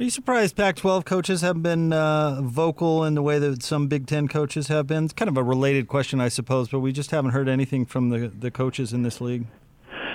Are 0.00 0.04
you 0.04 0.10
surprised 0.10 0.56
Pac-12 0.56 1.04
coaches 1.04 1.42
have 1.42 1.62
been 1.62 1.92
uh, 1.92 2.40
vocal 2.40 3.04
in 3.04 3.14
the 3.14 3.20
way 3.20 3.38
that 3.38 3.62
some 3.62 3.86
Big 3.86 4.06
Ten 4.06 4.28
coaches 4.28 4.68
have 4.68 4.86
been? 4.86 5.04
It's 5.04 5.12
kind 5.12 5.28
of 5.28 5.36
a 5.36 5.42
related 5.42 5.88
question, 5.88 6.22
I 6.22 6.28
suppose, 6.28 6.70
but 6.70 6.80
we 6.80 6.90
just 6.90 7.10
haven't 7.10 7.32
heard 7.32 7.50
anything 7.50 7.84
from 7.84 8.08
the 8.08 8.28
the 8.28 8.50
coaches 8.50 8.94
in 8.94 9.02
this 9.02 9.20
league. 9.20 9.46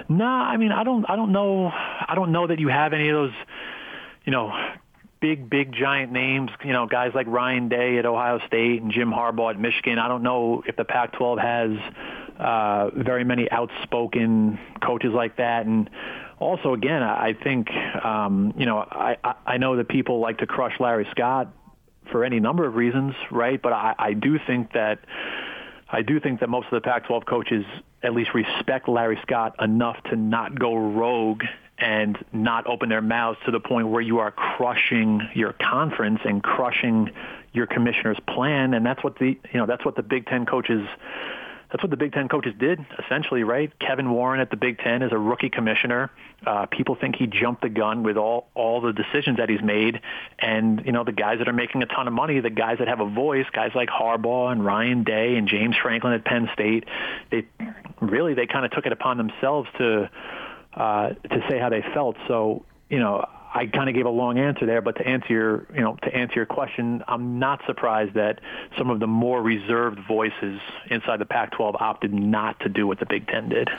No, 0.10 0.26
nah, 0.26 0.42
I 0.42 0.58
mean, 0.58 0.72
I 0.72 0.84
don't, 0.84 1.08
I 1.08 1.16
don't 1.16 1.32
know, 1.32 1.68
I 1.68 2.14
don't 2.16 2.32
know 2.32 2.48
that 2.48 2.60
you 2.60 2.68
have 2.68 2.94
any 2.94 3.10
of 3.10 3.16
those, 3.16 3.34
you 4.26 4.32
know, 4.32 4.52
big, 5.26 5.50
big, 5.50 5.74
giant 5.74 6.12
names, 6.12 6.52
you 6.64 6.72
know, 6.72 6.86
guys 6.86 7.10
like 7.16 7.26
Ryan 7.26 7.68
Day 7.68 7.98
at 7.98 8.06
Ohio 8.06 8.40
State 8.46 8.84
and 8.84 8.92
Jim 8.92 9.10
Harbaugh 9.10 9.56
at 9.56 9.60
Michigan. 9.60 9.98
I 9.98 10.08
don't 10.08 10.22
know 10.22 10.62
if 10.68 10.76
the 10.76 10.86
Pac-12 10.86 11.42
has 11.42 12.40
uh, 12.40 12.92
very 12.96 13.24
many 13.24 13.50
outspoken 13.50 14.60
coaches 14.84 15.14
like 15.16 15.38
that. 15.38 15.66
And 15.66 15.90
also, 16.38 16.76
again, 16.76 17.02
I 17.02 17.34
think, 17.34 17.72
um, 17.72 18.54
you 18.56 18.68
know, 18.68 18.78
I, 18.78 19.18
I 19.48 19.58
know 19.58 19.78
that 19.78 19.90
people 19.90 20.20
like 20.20 20.38
to 20.40 20.46
crush 20.46 20.80
Larry 20.80 21.08
Scott 21.10 21.52
for 22.12 22.24
any 22.24 22.40
number 22.40 22.68
of 22.68 22.76
reasons, 22.76 23.16
right? 23.32 23.60
But 23.60 23.74
I, 23.74 23.96
I 23.98 24.14
do 24.14 24.38
think 24.46 24.74
that 24.74 25.00
I 25.90 26.04
do 26.04 26.20
think 26.20 26.42
that 26.42 26.50
most 26.50 26.66
of 26.66 26.72
the 26.72 26.82
Pac-12 26.82 27.26
coaches 27.26 27.66
at 28.04 28.14
least 28.14 28.30
respect 28.36 28.88
Larry 28.88 29.18
Scott 29.24 29.56
enough 29.60 29.98
to 30.12 30.16
not 30.16 30.60
go 30.60 30.76
rogue 30.76 31.42
and 31.78 32.18
not 32.32 32.68
open 32.68 32.90
their 32.90 33.02
mouths 33.02 33.38
to 33.46 33.52
the 33.52 33.60
point 33.60 33.88
where 33.88 34.02
you 34.02 34.20
are 34.20 34.32
crushing 34.32 35.22
your 35.34 35.54
conference 35.54 36.20
and 36.24 36.42
crushing 36.42 37.12
your 37.54 37.68
commissioner's 37.68 38.20
plan. 38.28 38.74
And 38.74 38.86
that's 38.86 39.04
what 39.04 39.20
the 39.20 39.38
you 39.52 39.60
know 39.60 39.66
that's 39.66 39.84
what 39.84 39.96
the 39.96 40.04
Big 40.04 40.26
Ten 40.26 40.46
coaches 40.46 40.88
that's 41.72 41.84
what 41.84 41.90
the 41.90 41.98
Big 41.98 42.14
Ten 42.14 42.30
coaches 42.30 42.54
did 42.58 42.86
essentially, 43.04 43.44
right? 43.44 43.72
Kevin 43.80 44.12
Warren 44.12 44.40
at 44.40 44.50
the 44.50 44.56
Big 44.56 44.78
Ten 44.80 45.02
is 45.02 45.12
a 45.12 45.18
rookie 45.18 45.50
commissioner. 45.50 46.12
Uh, 46.46 46.68
people 46.68 46.96
think 46.96 47.16
he 47.16 47.28
jumped 47.28 47.64
the 47.64 47.70
gun 47.70 48.04
with 48.04 48.18
all 48.18 48.48
all 48.54 48.80
the 48.80 48.94
decisions 48.94 49.38
that 49.38 49.50
he's 49.50 49.62
made, 49.62 50.00
and 50.40 50.86
you 50.86 50.92
know 50.92 51.04
the 51.04 51.12
guys 51.12 51.40
that 51.40 51.50
are 51.50 51.54
making 51.54 51.82
a 51.84 51.86
ton 51.86 52.08
of 52.08 52.14
money, 52.14 52.40
the 52.40 52.50
guys 52.50 52.78
that 52.80 52.88
have 52.88 53.00
a 53.02 53.10
voice, 53.10 53.46
guys 53.52 53.72
like 53.76 53.90
Harbaugh 53.90 54.52
and 54.52 54.64
Ryan 54.64 55.04
Day 55.04 55.36
and 55.36 55.48
James 55.48 55.76
Franklin 55.82 56.14
at 56.14 56.24
Penn 56.24 56.50
State, 56.54 56.86
they 57.32 57.46
really 58.00 58.34
they 58.36 58.46
kind 58.46 58.64
of 58.64 58.72
took 58.72 58.86
it 58.86 58.92
upon 58.92 59.18
themselves 59.18 59.68
to 59.78 60.10
uh, 60.76 61.10
to 61.10 61.46
say 61.50 61.60
how 61.60 61.70
they 61.70 61.84
felt. 61.94 62.16
So, 62.28 62.66
you 62.90 63.00
know, 63.00 63.26
I 63.56 63.68
kind 63.68 63.88
of 63.88 63.96
gave 63.96 64.06
a 64.06 64.10
long 64.10 64.38
answer 64.38 64.66
there, 64.66 64.82
but 64.82 64.98
to 64.98 65.08
answer 65.08 65.28
your, 65.30 65.66
you 65.74 65.80
know, 65.80 65.96
to 66.04 66.14
answer 66.14 66.36
your 66.36 66.46
question, 66.46 67.02
I'm 67.08 67.40
not 67.40 67.62
surprised 67.66 68.16
that 68.16 68.42
some 68.78 68.90
of 68.90 69.00
the 69.00 69.08
more 69.08 69.42
reserved 69.42 70.00
voices 70.06 70.60
inside 70.90 71.20
the 71.20 71.26
Pac-12 71.26 71.80
opted 71.80 72.14
not 72.14 72.60
to 72.60 72.70
do 72.70 72.86
what 72.86 73.00
the 73.00 73.06
Big 73.06 73.28
Ten 73.28 73.48
did. 73.48 73.70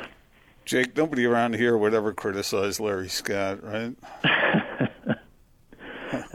Jake, 0.65 0.97
nobody 0.97 1.27
around 1.27 1.55
here 1.55 1.77
would 1.77 1.93
ever 1.93 2.15
criticize 2.15 2.81
Larry 2.81 3.09
Scott, 3.09 3.63
right? 3.63 3.95
uh, 4.25 4.87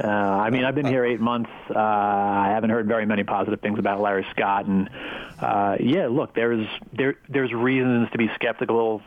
I 0.08 0.52
mean, 0.52 0.64
I've 0.64 0.76
been 0.76 0.86
here 0.86 1.04
eight 1.04 1.20
months. 1.20 1.50
Uh, 1.70 1.80
I 1.80 2.52
haven't 2.54 2.70
heard 2.70 2.88
very 2.88 3.08
many 3.08 3.24
positive 3.24 3.60
things 3.60 3.80
about 3.80 4.00
Larry 4.00 4.26
Scott, 4.32 4.68
and 4.68 4.90
uh, 5.42 5.76
yeah, 5.80 6.08
look, 6.08 6.34
there's 6.34 6.66
there 6.94 7.16
there's 7.28 7.52
reasons 7.52 8.10
to 8.12 8.18
be 8.18 8.30
skeptical 8.36 9.02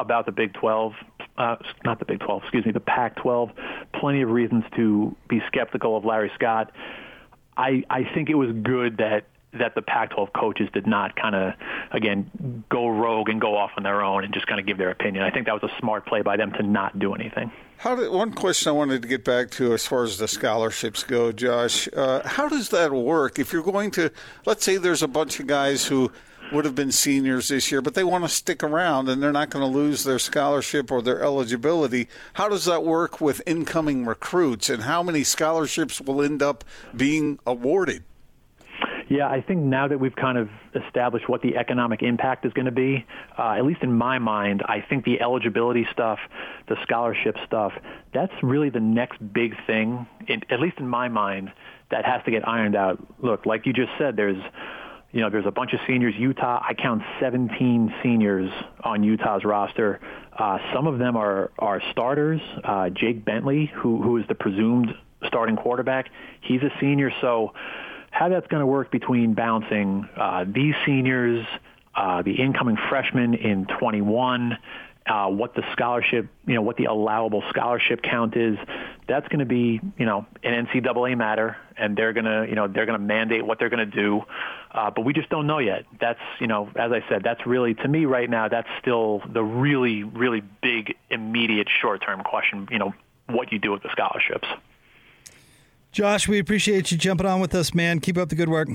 about 0.00 0.26
the 0.26 0.32
Big 0.32 0.52
12, 0.54 0.92
uh, 1.38 1.56
not 1.84 1.98
the 1.98 2.04
Big 2.04 2.20
12, 2.20 2.42
excuse 2.42 2.66
me, 2.66 2.72
the 2.72 2.80
Pac-12. 2.80 3.52
Plenty 3.98 4.22
of 4.22 4.30
reasons 4.30 4.64
to 4.76 5.16
be 5.28 5.40
skeptical 5.46 5.96
of 5.96 6.04
Larry 6.04 6.30
Scott. 6.34 6.72
I 7.56 7.84
I 7.90 8.04
think 8.14 8.30
it 8.30 8.34
was 8.34 8.50
good 8.62 8.98
that 8.98 9.24
that 9.52 9.74
the 9.74 9.82
Pac-12 9.82 10.32
coaches 10.32 10.68
did 10.72 10.86
not 10.86 11.16
kind 11.16 11.34
of 11.34 11.54
again 11.92 12.64
go 12.68 12.88
rogue 12.88 13.28
and 13.28 13.40
go 13.40 13.56
off 13.56 13.72
on 13.76 13.82
their 13.82 14.02
own 14.02 14.24
and 14.24 14.32
just 14.32 14.46
kind 14.46 14.60
of 14.60 14.66
give 14.66 14.78
their 14.78 14.90
opinion. 14.90 15.24
I 15.24 15.30
think 15.30 15.46
that 15.46 15.60
was 15.60 15.64
a 15.64 15.80
smart 15.80 16.06
play 16.06 16.22
by 16.22 16.36
them 16.36 16.52
to 16.52 16.62
not 16.62 16.98
do 16.98 17.14
anything. 17.14 17.50
How 17.78 17.96
did, 17.96 18.12
one 18.12 18.32
question 18.32 18.68
I 18.68 18.72
wanted 18.72 19.02
to 19.02 19.08
get 19.08 19.24
back 19.24 19.50
to 19.52 19.72
as 19.72 19.86
far 19.86 20.04
as 20.04 20.18
the 20.18 20.28
scholarships 20.28 21.02
go, 21.02 21.32
Josh. 21.32 21.88
Uh, 21.96 22.20
how 22.28 22.46
does 22.46 22.68
that 22.68 22.92
work? 22.92 23.38
If 23.38 23.54
you're 23.54 23.62
going 23.62 23.90
to, 23.92 24.12
let's 24.44 24.64
say, 24.64 24.76
there's 24.76 25.02
a 25.02 25.08
bunch 25.08 25.40
of 25.40 25.46
guys 25.46 25.86
who 25.86 26.12
would 26.52 26.64
have 26.64 26.74
been 26.74 26.92
seniors 26.92 27.48
this 27.48 27.70
year, 27.70 27.80
but 27.80 27.94
they 27.94 28.04
want 28.04 28.24
to 28.24 28.28
stick 28.28 28.62
around 28.62 29.08
and 29.08 29.22
they're 29.22 29.32
not 29.32 29.50
going 29.50 29.64
to 29.64 29.78
lose 29.78 30.04
their 30.04 30.18
scholarship 30.18 30.90
or 30.90 31.02
their 31.02 31.22
eligibility. 31.22 32.08
How 32.34 32.48
does 32.48 32.64
that 32.64 32.84
work 32.84 33.20
with 33.20 33.42
incoming 33.46 34.04
recruits, 34.06 34.68
and 34.68 34.82
how 34.82 35.02
many 35.02 35.24
scholarships 35.24 36.00
will 36.00 36.22
end 36.22 36.42
up 36.42 36.64
being 36.96 37.38
awarded? 37.46 38.04
Yeah, 39.08 39.28
I 39.28 39.40
think 39.40 39.60
now 39.62 39.88
that 39.88 39.98
we've 39.98 40.14
kind 40.14 40.38
of 40.38 40.48
established 40.72 41.28
what 41.28 41.42
the 41.42 41.56
economic 41.56 42.00
impact 42.00 42.46
is 42.46 42.52
going 42.52 42.66
to 42.66 42.70
be, 42.70 43.04
uh, 43.36 43.56
at 43.58 43.64
least 43.64 43.82
in 43.82 43.92
my 43.92 44.20
mind, 44.20 44.62
I 44.64 44.84
think 44.88 45.04
the 45.04 45.20
eligibility 45.20 45.84
stuff, 45.92 46.20
the 46.68 46.76
scholarship 46.84 47.36
stuff, 47.44 47.72
that's 48.14 48.32
really 48.40 48.70
the 48.70 48.78
next 48.78 49.18
big 49.32 49.56
thing, 49.66 50.06
in, 50.28 50.42
at 50.48 50.60
least 50.60 50.78
in 50.78 50.86
my 50.86 51.08
mind, 51.08 51.50
that 51.90 52.04
has 52.04 52.22
to 52.24 52.30
get 52.30 52.46
ironed 52.46 52.76
out. 52.76 53.04
Look, 53.20 53.46
like 53.46 53.66
you 53.66 53.72
just 53.72 53.90
said, 53.98 54.14
there's 54.14 54.40
you 55.12 55.20
know, 55.20 55.30
there's 55.30 55.46
a 55.46 55.50
bunch 55.50 55.72
of 55.72 55.80
seniors. 55.86 56.14
Utah, 56.16 56.62
I 56.66 56.74
count 56.74 57.02
17 57.18 57.94
seniors 58.02 58.50
on 58.84 59.02
Utah's 59.02 59.44
roster. 59.44 60.00
Uh, 60.32 60.58
some 60.72 60.86
of 60.86 60.98
them 60.98 61.16
are 61.16 61.50
are 61.58 61.82
starters. 61.90 62.40
Uh, 62.62 62.90
Jake 62.90 63.24
Bentley, 63.24 63.66
who 63.74 64.00
who 64.02 64.18
is 64.18 64.26
the 64.28 64.34
presumed 64.34 64.94
starting 65.26 65.56
quarterback, 65.56 66.10
he's 66.40 66.62
a 66.62 66.70
senior. 66.80 67.12
So 67.20 67.52
how 68.10 68.28
that's 68.28 68.46
going 68.46 68.60
to 68.60 68.66
work 68.66 68.90
between 68.90 69.34
balancing 69.34 70.08
uh, 70.16 70.44
these 70.46 70.74
seniors, 70.86 71.46
uh, 71.94 72.22
the 72.22 72.32
incoming 72.32 72.76
freshmen 72.88 73.34
in 73.34 73.66
21, 73.66 74.56
uh, 75.06 75.26
what 75.28 75.54
the 75.54 75.62
scholarship, 75.72 76.28
you 76.46 76.54
know, 76.54 76.62
what 76.62 76.76
the 76.76 76.84
allowable 76.84 77.42
scholarship 77.48 78.02
count 78.02 78.36
is, 78.36 78.58
that's 79.10 79.26
going 79.26 79.40
to 79.40 79.44
be, 79.44 79.80
you 79.98 80.06
know, 80.06 80.24
an 80.44 80.66
NCAA 80.66 81.18
matter, 81.18 81.56
and 81.76 81.96
they're 81.96 82.12
going 82.12 82.26
to, 82.26 82.46
you 82.48 82.54
know, 82.54 82.68
they're 82.68 82.86
going 82.86 82.98
to 82.98 83.04
mandate 83.04 83.44
what 83.44 83.58
they're 83.58 83.68
going 83.68 83.90
to 83.90 83.96
do, 83.96 84.22
uh, 84.70 84.88
but 84.90 85.04
we 85.04 85.12
just 85.12 85.28
don't 85.30 85.48
know 85.48 85.58
yet. 85.58 85.84
That's, 86.00 86.20
you 86.38 86.46
know, 86.46 86.70
as 86.76 86.92
I 86.92 87.02
said, 87.08 87.22
that's 87.24 87.44
really 87.44 87.74
to 87.74 87.88
me 87.88 88.04
right 88.04 88.30
now. 88.30 88.46
That's 88.46 88.68
still 88.80 89.20
the 89.28 89.42
really, 89.42 90.04
really 90.04 90.42
big, 90.62 90.94
immediate, 91.10 91.66
short-term 91.80 92.22
question. 92.22 92.68
You 92.70 92.78
know, 92.78 92.94
what 93.28 93.50
you 93.50 93.58
do 93.58 93.72
with 93.72 93.82
the 93.82 93.90
scholarships. 93.90 94.46
Josh, 95.90 96.28
we 96.28 96.38
appreciate 96.38 96.92
you 96.92 96.96
jumping 96.96 97.26
on 97.26 97.40
with 97.40 97.52
us, 97.52 97.74
man. 97.74 97.98
Keep 97.98 98.16
up 98.16 98.28
the 98.28 98.36
good 98.36 98.48
work. 98.48 98.68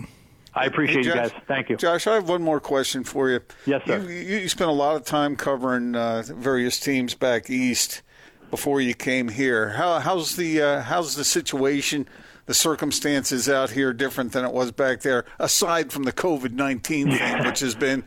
I 0.54 0.65
appreciate 0.65 1.06
Hey, 1.06 1.12
you 1.12 1.15
guys. 1.15 1.32
Thank 1.48 1.70
you. 1.70 1.77
Josh, 1.77 2.08
I 2.08 2.15
have 2.15 2.27
one 2.27 2.42
more 2.42 2.60
question 2.60 3.06
for 3.06 3.30
you. 3.30 3.39
Yes, 3.65 3.84
sir. 3.86 4.00
You, 4.00 4.10
you, 4.10 4.38
you 4.39 4.50
spent 4.50 4.70
a 4.70 4.74
lot 4.74 4.98
of 4.98 5.06
time 5.06 5.38
covering 5.38 5.96
uh, 5.96 6.24
various 6.27 6.77
teams 6.77 7.13
back 7.13 7.50
east 7.50 8.01
before 8.56 8.80
you 8.80 8.94
came 8.94 9.28
here. 9.28 9.72
How, 9.72 10.00
how's 10.00 10.38
the 10.38 10.62
uh, 10.62 10.82
how's 10.82 11.18
the 11.18 11.26
situation, 11.26 12.08
the 12.46 12.54
circumstances 12.54 13.50
out 13.50 13.70
here 13.70 13.92
different 13.92 14.32
than 14.32 14.46
it 14.46 14.54
was 14.54 14.72
back 14.72 15.02
there? 15.02 15.26
Aside 15.40 15.92
from 15.92 16.04
the 16.04 16.14
COVID 16.14 16.54
nineteen 16.54 17.12
thing, 17.12 17.44
which 17.44 17.60
has 17.60 17.76
been 17.76 18.06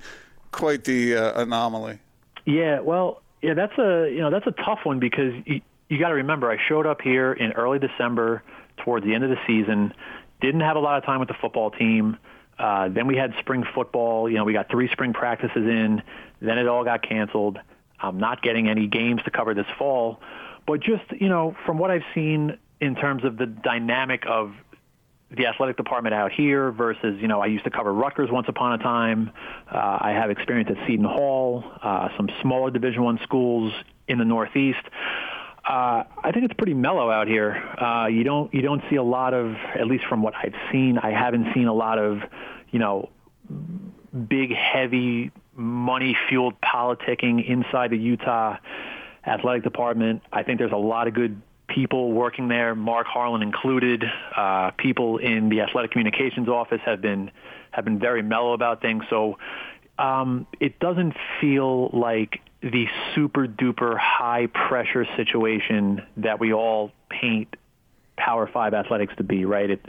quite 0.50 0.84
the 0.84 1.16
uh, 1.16 1.42
anomaly. 1.42 1.98
Yeah, 2.46 2.80
well, 2.80 3.20
yeah, 3.42 3.52
that's 3.52 3.76
a 3.76 4.08
you 4.10 4.20
know 4.20 4.30
that's 4.30 4.46
a 4.46 4.52
tough 4.52 4.80
one 4.84 4.98
because 5.00 5.34
you, 5.44 5.60
you 5.90 5.98
got 5.98 6.08
to 6.08 6.14
remember 6.14 6.50
I 6.50 6.56
showed 6.66 6.86
up 6.86 7.02
here 7.02 7.30
in 7.34 7.52
early 7.52 7.78
December 7.78 8.42
towards 8.78 9.04
the 9.04 9.14
end 9.14 9.24
of 9.24 9.28
the 9.28 9.38
season, 9.46 9.92
didn't 10.40 10.62
have 10.62 10.76
a 10.76 10.80
lot 10.80 10.96
of 10.96 11.04
time 11.04 11.20
with 11.20 11.28
the 11.28 11.36
football 11.42 11.70
team. 11.70 12.16
Uh, 12.58 12.88
then 12.88 13.06
we 13.06 13.16
had 13.16 13.34
spring 13.38 13.64
football. 13.74 14.30
You 14.30 14.38
know, 14.38 14.44
we 14.44 14.54
got 14.54 14.70
three 14.70 14.88
spring 14.88 15.12
practices 15.12 15.56
in. 15.56 16.00
Then 16.40 16.56
it 16.56 16.66
all 16.66 16.84
got 16.84 17.06
canceled. 17.06 17.58
I'm 18.00 18.18
not 18.18 18.42
getting 18.42 18.68
any 18.68 18.86
games 18.86 19.22
to 19.24 19.30
cover 19.30 19.54
this 19.54 19.66
fall. 19.78 20.20
But 20.66 20.80
just 20.80 21.04
you 21.18 21.28
know, 21.28 21.56
from 21.64 21.78
what 21.78 21.90
I've 21.90 22.04
seen 22.14 22.58
in 22.80 22.94
terms 22.94 23.24
of 23.24 23.36
the 23.36 23.46
dynamic 23.46 24.24
of 24.26 24.52
the 25.30 25.46
athletic 25.46 25.76
department 25.76 26.14
out 26.14 26.32
here 26.32 26.70
versus, 26.70 27.18
you 27.20 27.28
know, 27.28 27.40
I 27.40 27.46
used 27.46 27.64
to 27.64 27.70
cover 27.70 27.92
Rutgers 27.92 28.30
once 28.30 28.46
upon 28.48 28.80
a 28.80 28.82
time. 28.82 29.30
Uh, 29.70 29.98
I 30.00 30.12
have 30.12 30.30
experience 30.30 30.70
at 30.70 30.86
Seton 30.86 31.04
Hall, 31.04 31.64
uh, 31.82 32.08
some 32.16 32.30
smaller 32.40 32.70
Division 32.70 33.02
One 33.02 33.18
schools 33.24 33.72
in 34.06 34.18
the 34.18 34.24
Northeast. 34.24 34.80
Uh, 35.68 36.04
I 36.24 36.32
think 36.32 36.46
it's 36.46 36.54
pretty 36.54 36.72
mellow 36.72 37.10
out 37.10 37.28
here. 37.28 37.54
Uh, 37.78 38.06
you 38.06 38.24
don't 38.24 38.52
you 38.54 38.62
don't 38.62 38.82
see 38.88 38.96
a 38.96 39.02
lot 39.02 39.34
of, 39.34 39.54
at 39.78 39.86
least 39.86 40.04
from 40.08 40.22
what 40.22 40.34
I've 40.34 40.54
seen, 40.72 40.96
I 40.96 41.10
haven't 41.10 41.52
seen 41.52 41.66
a 41.66 41.74
lot 41.74 41.98
of, 41.98 42.20
you 42.70 42.78
know, 42.78 43.10
big, 44.28 44.54
heavy, 44.54 45.30
money-fueled 45.58 46.60
politicking 46.60 47.46
inside 47.46 47.90
the 47.90 47.98
Utah 47.98 48.56
athletic 49.26 49.62
department. 49.64 50.22
I 50.32 50.42
think 50.42 50.58
there's 50.58 50.72
a 50.72 50.76
lot 50.76 51.08
of 51.08 51.14
good 51.14 51.42
people 51.68 52.12
working 52.12 52.48
there, 52.48 52.74
Mark 52.74 53.06
Harlan 53.06 53.42
included. 53.42 54.02
Uh, 54.34 54.70
people 54.72 55.18
in 55.18 55.48
the 55.50 55.60
athletic 55.60 55.90
communications 55.90 56.48
office 56.48 56.80
have 56.84 57.00
been 57.00 57.30
have 57.70 57.84
been 57.84 57.98
very 57.98 58.22
mellow 58.22 58.54
about 58.54 58.80
things. 58.80 59.04
So 59.10 59.38
um, 59.98 60.46
it 60.58 60.78
doesn't 60.78 61.14
feel 61.40 61.90
like 61.90 62.40
the 62.62 62.86
super 63.14 63.46
duper 63.46 63.96
high 63.98 64.46
pressure 64.46 65.06
situation 65.16 66.02
that 66.16 66.40
we 66.40 66.52
all 66.52 66.90
paint 67.10 67.54
Power 68.16 68.48
Five 68.52 68.74
athletics 68.74 69.14
to 69.18 69.22
be. 69.22 69.44
Right? 69.44 69.70
It, 69.70 69.84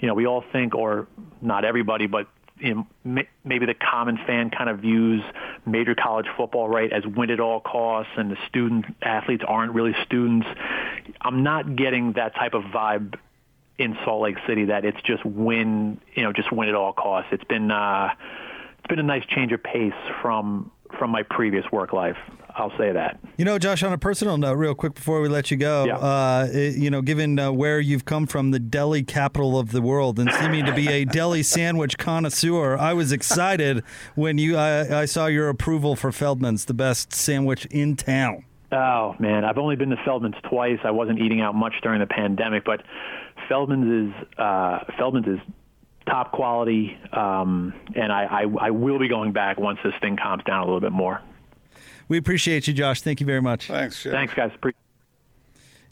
you 0.00 0.08
know, 0.08 0.14
we 0.14 0.26
all 0.26 0.44
think, 0.52 0.74
or 0.74 1.08
not 1.40 1.64
everybody, 1.64 2.06
but 2.06 2.28
you 2.64 2.86
know, 3.04 3.24
maybe 3.44 3.66
the 3.66 3.74
common 3.74 4.16
fan 4.16 4.48
kind 4.48 4.70
of 4.70 4.78
views 4.78 5.22
major 5.66 5.94
college 5.94 6.26
football 6.34 6.66
right 6.66 6.90
as 6.90 7.06
win 7.06 7.30
at 7.30 7.38
all 7.38 7.60
costs, 7.60 8.12
and 8.16 8.30
the 8.30 8.38
student 8.48 8.86
athletes 9.02 9.44
aren't 9.46 9.74
really 9.74 9.94
students. 10.02 10.46
I'm 11.20 11.42
not 11.42 11.76
getting 11.76 12.14
that 12.14 12.34
type 12.34 12.54
of 12.54 12.62
vibe 12.62 13.16
in 13.76 13.98
Salt 14.04 14.22
Lake 14.22 14.36
City 14.46 14.66
that 14.66 14.86
it's 14.86 15.00
just 15.02 15.24
win, 15.26 16.00
you 16.14 16.22
know, 16.22 16.32
just 16.32 16.50
win 16.50 16.70
at 16.70 16.74
all 16.74 16.94
costs. 16.94 17.28
It's 17.32 17.44
been 17.44 17.70
uh, 17.70 18.14
it's 18.78 18.88
been 18.88 18.98
a 18.98 19.02
nice 19.02 19.26
change 19.26 19.52
of 19.52 19.62
pace 19.62 19.92
from 20.22 20.70
from 20.98 21.10
my 21.10 21.22
previous 21.22 21.64
work 21.72 21.92
life. 21.92 22.16
I'll 22.56 22.70
say 22.78 22.92
that. 22.92 23.18
You 23.36 23.44
know, 23.44 23.58
Josh, 23.58 23.82
on 23.82 23.92
a 23.92 23.98
personal 23.98 24.36
note, 24.38 24.52
real 24.54 24.76
quick 24.76 24.94
before 24.94 25.20
we 25.20 25.28
let 25.28 25.50
you 25.50 25.56
go, 25.56 25.86
Yeah. 25.86 25.96
uh, 25.96 26.46
it- 26.52 26.76
you 26.76 26.88
know, 26.88 27.02
given 27.02 27.36
uh, 27.38 27.50
where 27.50 27.80
you've 27.80 28.04
come 28.04 28.26
from, 28.28 28.52
the 28.52 28.60
deli 28.60 29.02
capital 29.02 29.58
of 29.58 29.72
the 29.72 29.82
world, 29.82 30.20
and 30.20 30.30
seeming 30.32 30.64
to 30.66 30.72
be 30.72 30.86
a 30.88 31.04
deli 31.18 31.42
sandwich 31.42 31.98
connoisseur, 31.98 32.76
I 32.78 32.92
was 32.92 33.10
excited 33.10 33.82
when 34.14 34.38
you 34.38 34.56
I, 34.56 35.00
I 35.00 35.04
saw 35.06 35.26
your 35.26 35.48
approval 35.48 35.96
for 35.96 36.12
Feldman's, 36.12 36.66
the 36.66 36.74
best 36.74 37.12
sandwich 37.12 37.66
in 37.66 37.96
town. 37.96 38.44
Oh 38.70 39.16
man, 39.18 39.44
I've 39.44 39.58
only 39.58 39.74
been 39.76 39.90
to 39.90 39.96
Feldman's 40.04 40.36
twice. 40.48 40.78
I 40.84 40.90
wasn't 40.92 41.18
eating 41.20 41.40
out 41.40 41.54
much 41.56 41.74
during 41.82 41.98
the 42.00 42.06
pandemic, 42.06 42.64
but 42.64 42.82
Feldman's 43.48 44.10
is 44.12 44.38
uh, 44.38 44.78
Feldman's 44.96 45.26
is 45.26 45.38
top 46.06 46.32
quality, 46.32 46.98
um, 47.12 47.72
and 47.94 48.12
I, 48.12 48.24
I 48.24 48.66
I 48.66 48.70
will 48.70 48.98
be 48.98 49.08
going 49.08 49.32
back 49.32 49.58
once 49.58 49.78
this 49.84 49.94
thing 50.00 50.16
calms 50.16 50.44
down 50.44 50.60
a 50.62 50.64
little 50.64 50.80
bit 50.80 50.92
more. 50.92 51.20
We 52.08 52.18
appreciate 52.18 52.66
you, 52.68 52.74
Josh. 52.74 53.00
Thank 53.00 53.20
you 53.20 53.26
very 53.26 53.40
much. 53.40 53.66
Thanks, 53.68 54.02
Jeff. 54.02 54.12
Thanks, 54.12 54.34
guys. 54.34 54.52
Pre- 54.60 54.72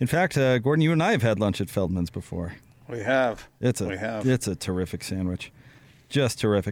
In 0.00 0.06
fact, 0.06 0.36
uh, 0.36 0.58
Gordon, 0.58 0.82
you 0.82 0.92
and 0.92 1.02
I 1.02 1.12
have 1.12 1.22
had 1.22 1.40
lunch 1.40 1.60
at 1.60 1.68
Feldman's 1.70 2.10
before. 2.10 2.54
We 2.88 2.98
have. 3.00 3.48
It's 3.60 3.80
a 3.80 3.88
we 3.88 3.96
have. 3.96 4.26
it's 4.26 4.46
a 4.46 4.54
terrific 4.54 5.02
sandwich, 5.04 5.50
just 6.08 6.38
terrific. 6.38 6.70